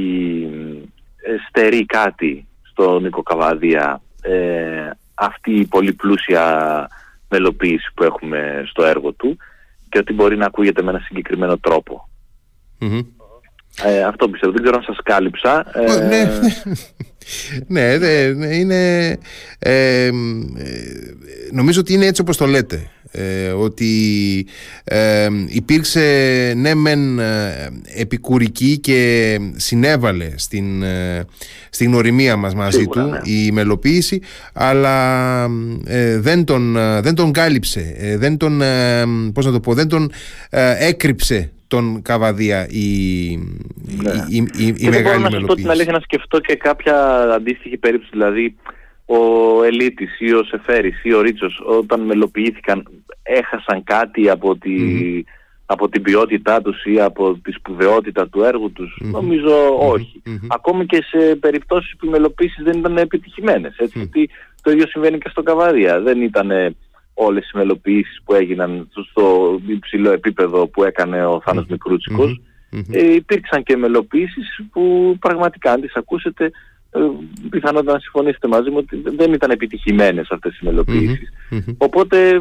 ε, 1.17 1.37
στερεί 1.49 1.87
κάτι 1.87 2.47
στον 2.63 3.03
Νίκο 3.03 3.23
Καβαδία 3.23 4.01
ε, 4.23 4.91
αυτή 5.15 5.53
η 5.53 5.67
πολύ 5.67 5.93
πλούσια 5.93 6.89
μελοποίηση 7.29 7.91
που 7.95 8.05
έχουμε 8.05 8.65
στο 8.67 8.85
έργο 8.85 9.13
του 9.13 9.37
και 9.89 9.99
ότι 9.99 10.13
μπορεί 10.13 10.37
να 10.37 10.47
ακούγεται 10.47 10.83
με 10.83 10.91
ένα 10.91 10.99
συγκεκριμένο 10.99 11.57
ε, 13.85 14.03
αυτό 14.03 14.29
πιστεύω. 14.29 14.53
Δεν 14.53 14.63
ξέρω 14.63 14.77
αν 14.77 14.83
σας 14.83 14.99
κάλυψα. 15.03 15.67
Ε... 15.73 16.07
Ναι, 17.67 17.97
ναι, 17.97 18.27
ναι, 18.27 18.47
είναι... 18.47 19.09
Ε, 19.59 20.07
ε, 20.07 20.11
νομίζω 21.53 21.81
ότι 21.81 21.93
είναι 21.93 22.07
έτσι 22.07 22.21
όπως 22.21 22.37
το 22.37 22.47
λέτε. 22.47 22.91
Ε, 23.13 23.49
ότι 23.49 24.47
ε, 24.85 25.29
υπήρξε 25.47 26.03
ναι 26.57 26.75
μεν 26.75 27.21
επικουρική 27.97 28.79
και 28.79 29.39
συνέβαλε 29.57 30.31
στην, 30.37 30.85
στην 31.71 31.91
γνωριμία 31.91 32.37
μας 32.37 32.55
μαζί 32.55 32.87
του 32.87 33.01
ναι. 33.01 33.21
η 33.25 33.53
μελοποίηση 33.53 34.21
αλλά 34.53 35.49
δεν, 36.19 36.45
τον, 36.45 36.73
δεν 37.03 37.15
τον 37.15 37.33
κάλυψε 37.33 38.17
δεν 38.19 38.37
τον, 38.37 38.63
πώς 39.33 39.47
να 39.47 39.53
το 39.53 39.61
πω, 39.61 39.75
δεν 39.75 39.89
τον 39.89 40.13
έκρυψε 40.79 41.51
τον 41.71 42.03
Καβαδία 42.03 42.67
η, 42.69 42.87
ναι. 44.03 44.13
η, 44.29 44.37
η, 44.37 44.67
η, 44.67 44.75
η 44.77 44.89
μεγάλη 44.89 45.03
μπορώ 45.03 45.19
να 45.19 45.31
σας 45.31 45.43
πω 45.47 45.55
την 45.55 45.71
αλήθεια 45.71 45.93
να 45.93 46.01
σκεφτώ 46.01 46.41
και 46.41 46.55
κάποια 46.55 47.21
αντίστοιχη 47.35 47.77
περίπτωση 47.77 48.11
δηλαδή 48.13 48.57
ο 49.07 49.19
Ελίτης 49.65 50.21
ή 50.21 50.35
ο 50.35 50.45
Σεφέρης 50.45 51.05
ή 51.05 51.15
ο 51.15 51.21
Ρίτσος 51.21 51.63
όταν 51.67 52.01
μελοποιήθηκαν 52.01 52.87
έχασαν 53.23 53.85
κάτι 53.85 54.31
από, 54.31 54.57
τη, 54.57 54.73
από 55.67 55.89
την 55.89 56.03
ποιότητά 56.03 56.63
τους 56.63 56.85
ή 56.85 57.01
από 57.01 57.39
τη 57.43 57.53
σπουδαιότητα 57.53 58.29
του 58.29 58.43
έργου 58.43 58.73
τους; 58.73 58.99
Νομίζω 59.01 59.55
όχι. 59.79 60.23
Ακόμη 60.49 60.87
και 60.87 61.03
σε 61.03 61.35
περιπτώσεις 61.35 61.97
που 61.97 62.07
οι 62.07 62.09
μελοποίησεις 62.09 62.65
δεν 62.65 62.79
ήταν 62.79 62.97
επιτυχημένες 62.97 63.77
έτσι, 63.77 63.99
γιατί 63.99 64.31
το 64.63 64.71
ίδιο 64.71 64.87
συμβαίνει 64.87 65.19
και 65.19 65.29
στο 65.29 65.43
Καβαδία. 65.43 66.01
Δεν 66.01 66.23
ήταν 66.23 66.51
όλες 67.25 67.51
οι 67.51 67.57
μελοποιήσεις 67.57 68.21
που 68.25 68.35
έγιναν 68.35 68.89
στο 69.11 69.59
υψηλό 69.67 70.11
επίπεδο 70.13 70.67
που 70.67 70.85
έκανε 70.85 71.27
ο 71.27 71.41
Θάνος 71.45 71.67
Μικρούτσικος. 71.69 72.41
Ε, 72.91 73.15
υπήρξαν 73.15 73.63
και 73.63 73.77
μελοποιήσεις 73.77 74.61
που 74.73 75.17
πραγματικά 75.21 75.73
αν 75.73 75.81
τις 75.81 75.95
ακούσετε 75.95 76.51
ε, 76.91 77.01
πιθανότατα 77.51 77.93
να 77.93 77.99
συμφωνήσετε 77.99 78.49
μαζί 78.49 78.71
μου 78.71 78.77
ότι 78.79 79.03
δεν 79.17 79.33
ήταν 79.33 79.51
επιτυχημένες 79.51 80.31
αυτές 80.31 80.59
οι 80.59 80.65
μελοποιησεις 80.65 81.33
Οπότε 81.79 82.39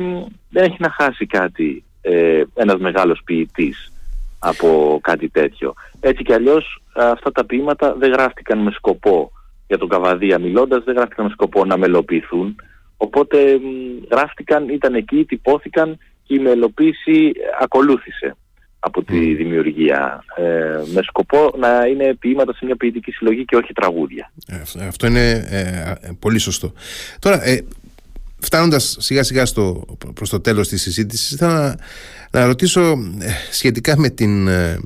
δεν 0.49 0.63
έχει 0.63 0.77
να 0.79 0.89
χάσει 0.89 1.25
κάτι 1.25 1.83
ε, 2.01 2.43
ένας 2.53 2.79
μεγάλος 2.79 3.21
ποιητής 3.25 3.91
από 4.39 4.99
κάτι 5.03 5.29
τέτοιο. 5.29 5.73
Έτσι 5.99 6.23
κι 6.23 6.33
αλλιώς 6.33 6.81
αυτά 6.93 7.31
τα 7.31 7.45
ποίηματα 7.45 7.95
δεν 7.99 8.11
γράφτηκαν 8.11 8.59
με 8.59 8.71
σκοπό 8.71 9.31
για 9.67 9.77
τον 9.77 9.89
Καβαδία 9.89 10.39
μιλώντας, 10.39 10.83
δεν 10.83 10.95
γράφτηκαν 10.95 11.25
με 11.25 11.31
σκοπό 11.31 11.65
να 11.65 11.77
μελοποιηθούν. 11.77 12.55
Οπότε 13.01 13.37
γράφτηκαν, 14.11 14.69
ήταν 14.69 14.93
εκεί, 14.95 15.25
τυπώθηκαν 15.25 15.97
και 16.23 16.35
η 16.35 16.39
μελοποίηση 16.39 17.31
ακολούθησε 17.61 18.35
από 18.79 19.03
τη 19.03 19.35
δημιουργία 19.35 20.23
ε, 20.35 20.43
με 20.93 21.01
σκοπό 21.01 21.51
να 21.57 21.85
είναι 21.85 22.15
ποίηματα 22.19 22.53
σε 22.53 22.65
μια 22.65 22.75
ποιητική 22.75 23.11
συλλογή 23.11 23.45
και 23.45 23.55
όχι 23.55 23.73
τραγούδια. 23.73 24.31
Ε, 24.47 24.85
αυτό 24.87 25.07
είναι 25.07 25.29
ε, 25.49 25.93
πολύ 26.19 26.37
σωστό. 26.39 26.73
Τώρα, 27.19 27.47
ε, 27.47 27.65
φτάνοντας 28.39 28.95
σιγά 28.99 29.23
σιγά 29.23 29.45
στο, 29.45 29.85
προς 30.13 30.29
το 30.29 30.39
τέλος 30.39 30.67
της 30.67 30.81
συζήτησης 30.81 31.37
θα 31.37 31.77
να, 32.31 32.45
ρωτήσω 32.45 32.97
σχετικά 33.51 33.97
με 33.97 34.09
την 34.09 34.47
ε, 34.47 34.79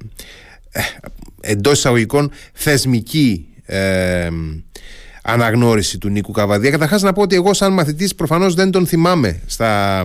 εντός 1.41 1.77
εισαγωγικών 1.77 2.31
θεσμική 2.53 3.47
αναγνώριση 5.23 5.97
του 5.97 6.09
Νίκου 6.09 6.31
Καβαδία. 6.31 6.69
Καταρχάς 6.69 7.01
να 7.01 7.13
πω 7.13 7.21
ότι 7.21 7.35
εγώ 7.35 7.53
σαν 7.53 7.73
μαθητής 7.73 8.15
προφανώς 8.15 8.53
δεν 8.53 8.71
τον 8.71 8.87
θυμάμαι 8.87 9.39
στα, 9.45 10.03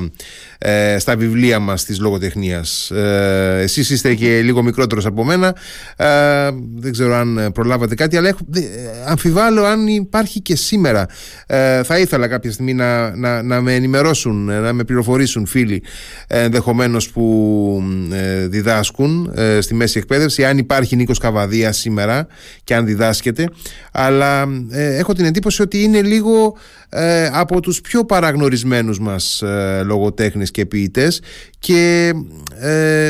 ε, 0.59 0.99
στα 0.99 1.17
βιβλία 1.17 1.59
μας 1.59 1.85
της 1.85 2.01
λογοτεχνίας. 2.01 2.91
Ε, 2.91 3.61
εσείς 3.63 3.91
είστε 3.91 4.15
και 4.15 4.41
λίγο 4.41 4.63
μικρότερος 4.63 5.07
από 5.07 5.25
μένα. 5.25 5.55
Ε, 5.97 6.07
δεν 6.77 6.93
ξέρω 6.93 7.15
αν 7.15 7.51
προλάβατε 7.55 7.95
κάτι, 7.95 8.17
αλλά 8.17 8.29
έχω, 8.29 8.39
αμφιβάλλω 9.07 9.65
αν 9.65 9.87
υπάρχει 9.87 10.41
και 10.41 10.57
σήμερα. 10.57 11.07
Ε, 11.47 11.83
θα 11.83 11.99
ήθελα 11.99 12.29
κάποια 12.29 12.53
στιγμή 12.53 12.75
να, 12.75 13.17
να, 13.17 13.43
να 13.43 13.61
με 13.61 13.75
ενημερώσουν, 13.75 14.45
να 14.45 14.73
με 14.73 14.85
πληροφορήσουν 14.85 15.47
φίλοι 15.47 15.83
ενδεχομένως 16.27 17.11
που 17.11 17.83
διδάσκουν 18.49 19.33
στη 19.61 19.75
μέση 19.75 19.99
εκπαίδευση, 19.99 20.45
αν 20.45 20.59
υπάρχει 20.59 20.97
Νίκος 20.97 21.19
Καβαδίας 21.19 21.77
σήμερα 21.77 22.27
και 22.65 22.75
αν 22.75 22.87
διδάσκεται. 22.87 23.49
Αλλά 23.93 24.47
έχω 24.71 25.13
την 25.13 25.25
εντύπωση 25.25 25.63
ότι 25.63 25.83
είναι 25.83 26.03
λίγο 26.03 26.57
ε, 26.91 27.31
από 27.33 27.61
τους 27.61 27.81
πιο 27.81 28.05
παραγνωρισμένους 28.05 29.01
μας 29.01 29.43
ε, 29.43 29.83
λογοτέχνες 30.49 30.51
και 30.51 30.67
ποιητές 30.67 31.21
και 31.59 32.13
ε, 32.61 33.09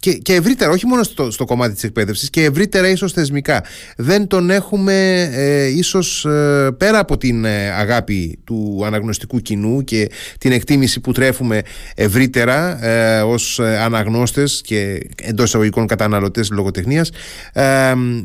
και, 0.00 0.12
και 0.12 0.34
ευρύτερα, 0.34 0.70
όχι 0.70 0.86
μόνο 0.86 1.02
στο, 1.02 1.30
στο 1.30 1.44
κομμάτι 1.44 1.74
της 1.74 1.84
εκπαίδευσης 1.84 2.30
και 2.30 2.44
ευρύτερα 2.44 2.88
ίσως 2.88 3.12
θεσμικά. 3.12 3.64
Δεν 3.96 4.26
τον 4.26 4.50
έχουμε 4.50 5.22
ε, 5.32 5.66
ίσως 5.66 6.24
ε, 6.24 6.68
πέρα 6.78 6.98
από 6.98 7.16
την 7.18 7.44
ε, 7.44 7.70
αγάπη 7.70 8.38
του 8.44 8.82
αναγνωστικού 8.84 9.38
κοινού 9.38 9.84
και 9.84 10.10
την 10.38 10.52
εκτίμηση 10.52 11.00
που 11.00 11.12
τρέφουμε 11.12 11.62
ευρύτερα 11.94 12.84
ε, 12.84 13.20
ως 13.20 13.60
αναγνώστες 13.60 14.60
και 14.64 15.08
εντός 15.22 15.46
εισαγωγικών 15.46 15.86
καταναλωτές 15.86 16.50
λογοτεχνίας 16.50 17.10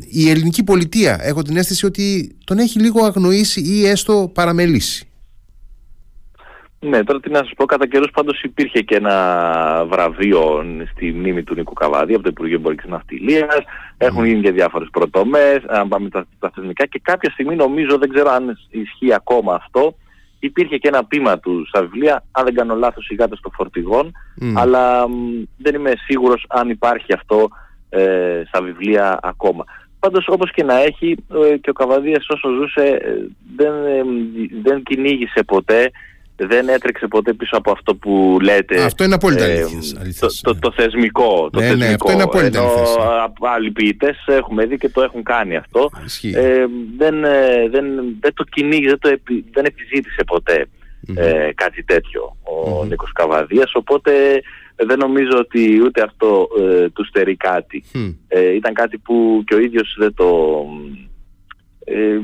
η 0.08 0.30
ελληνική 0.30 0.62
πολιτεία 0.62 1.18
έχω 1.20 1.42
την 1.42 1.56
αίσθηση 1.56 1.86
ότι 1.86 2.36
τον 2.44 2.58
έχει 2.58 2.80
λίγο 2.80 3.04
αγνοήσει 3.04 3.60
ή 3.60 3.86
έστω 3.86 4.30
παραμελήσει 4.34 5.06
ναι, 6.88 7.04
τώρα 7.04 7.20
τι 7.20 7.30
να 7.30 7.38
σας 7.38 7.52
πω, 7.56 7.64
κατά 7.64 7.86
καιρούς 7.86 8.10
πάντως 8.10 8.42
υπήρχε 8.42 8.80
και 8.80 8.96
ένα 8.96 9.86
βραβείο 9.88 10.64
στη 10.92 11.12
μνήμη 11.12 11.42
του 11.42 11.54
Νίκου 11.54 11.72
Καβάδη 11.72 12.14
από 12.14 12.22
το 12.22 12.28
Υπουργείο 12.28 12.56
Εμπορικής 12.56 12.90
Ναυτιλίας, 12.90 13.58
έχουν 13.96 14.24
γίνει 14.24 14.40
και 14.40 14.52
διάφορες 14.52 14.88
πρωτομές, 14.92 15.62
αν 15.66 15.88
πάμε 15.88 16.08
τα, 16.08 16.26
τα 16.38 16.50
θεσμικά. 16.54 16.86
Και 16.86 17.00
κάποια 17.02 17.30
στιγμή 17.30 17.56
νομίζω, 17.56 17.98
δεν 17.98 18.08
ξέρω 18.08 18.30
αν 18.30 18.58
ισχύει 18.70 19.14
ακόμα 19.14 19.54
αυτό, 19.54 19.94
υπήρχε 20.38 20.76
και 20.76 20.88
ένα 20.88 21.04
πείμα 21.04 21.38
του 21.38 21.66
στα 21.66 21.80
βιβλία, 21.80 22.24
αν 22.30 22.44
δεν 22.44 22.54
κάνω 22.54 22.74
λάθος 22.74 23.08
οι 23.08 23.14
γάτες 23.14 23.40
των 23.40 23.52
φορτηγών, 23.54 24.12
αλλά 24.54 25.06
δεν 25.56 25.74
είμαι 25.74 25.92
σίγουρος 26.06 26.44
αν 26.48 26.70
υπάρχει 26.70 27.12
αυτό 27.12 27.48
ε, 27.88 28.42
στα 28.46 28.62
βιβλία 28.62 29.18
ακόμα. 29.22 29.64
Πάντως 29.98 30.26
όπως 30.28 30.50
και 30.52 30.64
να 30.64 30.78
έχει 30.78 31.16
ε, 31.50 31.56
και 31.56 31.70
ο 31.70 31.72
Καβαδίας 31.72 32.26
όσο 32.28 32.48
ζούσε 32.48 32.98
ε, 33.02 33.26
δεν, 33.56 33.72
ε, 33.72 34.02
δεν 34.62 34.82
κυνήγησε 34.82 35.42
ποτέ 35.46 35.90
δεν 36.36 36.68
έτρεξε 36.68 37.06
ποτέ 37.06 37.32
πίσω 37.32 37.56
από 37.56 37.70
αυτό 37.70 37.94
που 37.94 38.38
λέτε. 38.42 38.82
Αυτό 38.82 39.04
είναι 39.04 39.14
απόλυτα 39.14 39.44
ε, 39.44 39.66
το, 40.42 40.58
το, 40.58 40.72
θεσμικό. 40.72 41.50
Το 41.50 41.60
ναι, 41.60 41.66
θεσμικό. 41.66 41.86
Ναι, 41.86 41.94
αυτό 41.94 42.12
είναι 42.12 42.22
απόλυτα 42.22 42.58
Ενώ 42.58 43.32
άλλοι 43.54 43.70
ποιητές 43.70 44.24
έχουμε 44.26 44.66
δει 44.66 44.78
και 44.78 44.88
το 44.88 45.02
έχουν 45.02 45.22
κάνει 45.22 45.56
αυτό. 45.56 45.90
Ε, 46.34 46.64
δεν, 46.96 47.24
ε, 47.24 47.68
δεν, 47.70 47.84
δεν 48.20 48.34
το 48.34 48.44
κυνήγει, 48.44 48.86
δεν, 48.86 48.98
το 48.98 49.08
επι, 49.08 49.44
δεν 49.52 49.64
επιζήτησε 49.64 50.24
ε, 51.14 51.52
κάτι 51.54 51.84
τέτοιο 51.84 52.36
ο 52.42 52.80
mm 52.80 52.88
Νίκος 52.88 53.12
Καβαδίας, 53.12 53.74
οπότε 53.74 54.12
δεν 54.76 54.98
νομίζω 54.98 55.38
ότι 55.38 55.80
ούτε 55.84 56.02
αυτό 56.02 56.48
ε, 56.60 56.88
του 56.88 57.04
στερεί 57.04 57.36
κάτι. 57.36 57.84
ήταν 58.56 58.74
κάτι 58.74 58.98
που 58.98 59.42
και 59.46 59.54
ο 59.54 59.58
ίδιος 59.58 59.96
δεν 59.98 60.14
το 60.14 60.58
ε, 61.84 62.18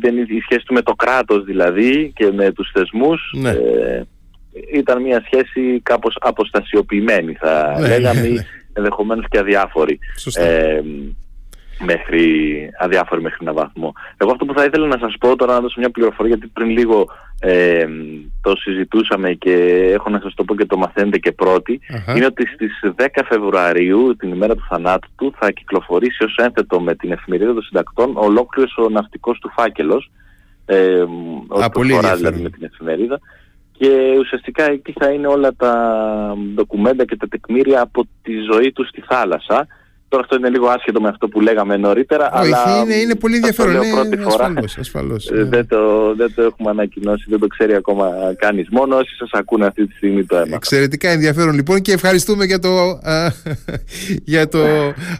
δεν, 0.00 0.16
η 0.16 0.40
σχέση 0.42 0.64
του 0.64 0.74
με 0.74 0.82
το 0.82 0.94
κράτος 0.94 1.44
δηλαδή 1.44 2.12
και 2.14 2.32
με 2.32 2.52
τους 2.52 2.70
θεσμούς 2.72 3.20
ναι. 3.36 3.50
ε, 3.50 4.02
ήταν 4.72 5.02
μια 5.02 5.22
σχέση 5.24 5.80
κάπως 5.82 6.16
αποστασιοποιημένη 6.20 7.32
θα 7.32 7.76
ναι, 7.80 7.88
λέγαμε 7.88 8.20
ναι, 8.20 8.28
ναι. 8.28 8.46
ενδεχομένως 8.72 9.24
και 9.28 9.38
αδιάφορη 9.38 9.98
ε, 10.34 10.80
μέχρι, 11.80 12.70
αδιάφορη 12.78 13.22
μέχρι 13.22 13.38
έναν 13.40 13.54
βαθμό. 13.54 13.92
Εγώ 14.16 14.30
αυτό 14.30 14.44
που 14.44 14.54
θα 14.54 14.64
ήθελα 14.64 14.86
να 14.86 14.98
σας 14.98 15.14
πω 15.20 15.36
τώρα 15.36 15.52
να 15.52 15.60
δώσω 15.60 15.80
μια 15.80 15.90
πληροφορία 15.90 16.34
γιατί 16.34 16.50
πριν 16.52 16.68
λίγο 16.70 17.08
ε, 17.40 17.86
το 18.42 18.56
συζητούσαμε 18.56 19.32
και 19.32 19.52
έχω 19.94 20.10
να 20.10 20.20
σας 20.20 20.34
το 20.34 20.44
πω 20.44 20.56
και 20.56 20.66
το 20.66 20.76
μαθαίνετε 20.76 21.18
και 21.18 21.32
πρωτη 21.32 21.80
είναι 22.16 22.26
ότι 22.26 22.46
στις 22.46 22.80
10 22.96 23.06
Φεβρουαρίου 23.28 24.16
την 24.16 24.32
ημέρα 24.32 24.54
του 24.54 24.66
θανάτου 24.68 25.08
του 25.16 25.34
θα 25.38 25.50
κυκλοφορήσει 25.50 26.24
ως 26.24 26.36
ένθετο 26.36 26.80
με 26.80 26.94
την 26.94 27.12
εφημερίδα 27.12 27.52
των 27.52 27.62
συντακτών 27.62 28.12
ολόκληρος 28.16 28.76
ο 28.76 28.88
ναυτικός 28.88 29.38
του 29.38 29.50
φάκελος 29.56 30.10
ε, 30.66 31.04
Α, 31.62 31.70
πολύ 31.70 31.98
δηλαδή 31.98 32.42
με 32.42 32.50
την 32.50 32.64
εφημερίδα. 32.64 33.18
Και 33.72 34.16
ουσιαστικά 34.18 34.70
εκεί 34.70 34.92
θα 34.98 35.10
είναι 35.10 35.26
όλα 35.26 35.54
τα 35.54 35.74
ντοκουμέντα 36.54 37.04
και 37.04 37.16
τα 37.16 37.28
τεκμήρια 37.28 37.80
από 37.80 38.06
τη 38.22 38.32
ζωή 38.52 38.72
του 38.72 38.86
στη 38.86 39.00
θάλασσα 39.00 39.66
Τώρα 40.08 40.22
αυτό 40.22 40.36
είναι 40.36 40.48
λίγο 40.48 40.68
άσχετο 40.68 41.00
με 41.00 41.08
αυτό 41.08 41.28
που 41.28 41.40
λέγαμε 41.40 41.76
νωρίτερα. 41.76 42.30
Όχι, 42.32 42.54
αλλά 42.54 42.80
είναι, 42.82 42.94
είναι 42.94 43.14
πολύ 43.14 43.34
ενδιαφέρον. 43.34 43.72
Ναι, 43.72 43.90
πρώτη 43.90 44.16
φορά. 44.16 44.44
Ασφαλώς, 44.44 44.76
ασφαλώς, 44.78 45.30
ε, 45.30 45.34
ναι. 45.34 45.44
δεν, 45.44 45.66
το, 45.66 46.14
δεν 46.14 46.34
το 46.34 46.42
έχουμε 46.42 46.70
ανακοινώσει, 46.70 47.24
δεν 47.28 47.38
το 47.38 47.46
ξέρει 47.46 47.74
ακόμα 47.74 48.10
κανείς. 48.38 48.68
Μόνο 48.70 48.96
όσοι 48.96 49.16
σας 49.16 49.30
ακούνε 49.32 49.66
αυτή 49.66 49.86
τη 49.86 49.94
στιγμή 49.94 50.24
το 50.24 50.36
έμαθα. 50.36 50.54
Εξαιρετικά 50.54 51.10
ενδιαφέρον 51.10 51.54
λοιπόν 51.54 51.80
και 51.80 51.92
ευχαριστούμε 51.92 52.44
για 52.44 52.58
το, 52.58 52.68
α, 53.02 53.32
για 54.34 54.48
το 54.48 54.58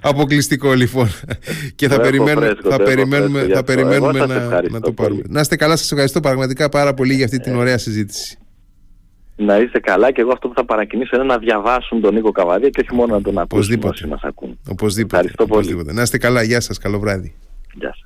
αποκλειστικό 0.02 0.72
λοιπόν. 0.72 1.08
και 1.76 1.88
θα, 1.88 2.00
περιμένουμε, 2.00 2.46
φρέσκο, 2.46 2.70
θα 2.70 2.76
περιμένουμε, 2.82 3.46
θα 3.52 3.64
περιμένουμε 3.64 4.26
να, 4.26 4.62
να 4.70 4.80
το 4.80 4.92
πάρουμε. 4.92 5.22
Να 5.28 5.40
είστε 5.40 5.56
καλά, 5.56 5.76
σας 5.76 5.90
ευχαριστώ 5.92 6.20
πραγματικά 6.20 6.68
πάρα 6.68 6.94
πολύ 6.94 7.14
για 7.14 7.24
αυτή 7.24 7.40
την 7.40 7.54
ε. 7.54 7.56
ωραία 7.56 7.78
συζήτηση. 7.78 8.38
Να 9.36 9.58
είστε 9.58 9.80
καλά 9.80 10.10
και 10.10 10.20
εγώ 10.20 10.32
αυτό 10.32 10.48
που 10.48 10.54
θα 10.54 10.64
παρακινήσω 10.64 11.16
είναι 11.16 11.24
να 11.24 11.38
διαβάσουν 11.38 12.00
τον 12.00 12.14
Νίκο 12.14 12.32
Καβαδία 12.32 12.68
και 12.70 12.80
όχι 12.80 12.94
μόνο 12.94 13.14
να 13.14 13.22
τον 13.22 13.38
ακούσουν 13.38 13.80
όσοι 13.84 14.06
μας 14.06 14.22
ακούν. 14.22 14.58
Οπωσδήποτε. 14.68 15.16
Ευχαριστώ 15.16 15.46
πολύ. 15.46 15.94
Να 15.94 16.02
είστε 16.02 16.18
καλά. 16.18 16.42
Γεια 16.42 16.60
σας. 16.60 16.78
Καλό 16.78 16.98
βράδυ. 16.98 17.34
Γεια 17.74 17.88
σας. 17.88 18.02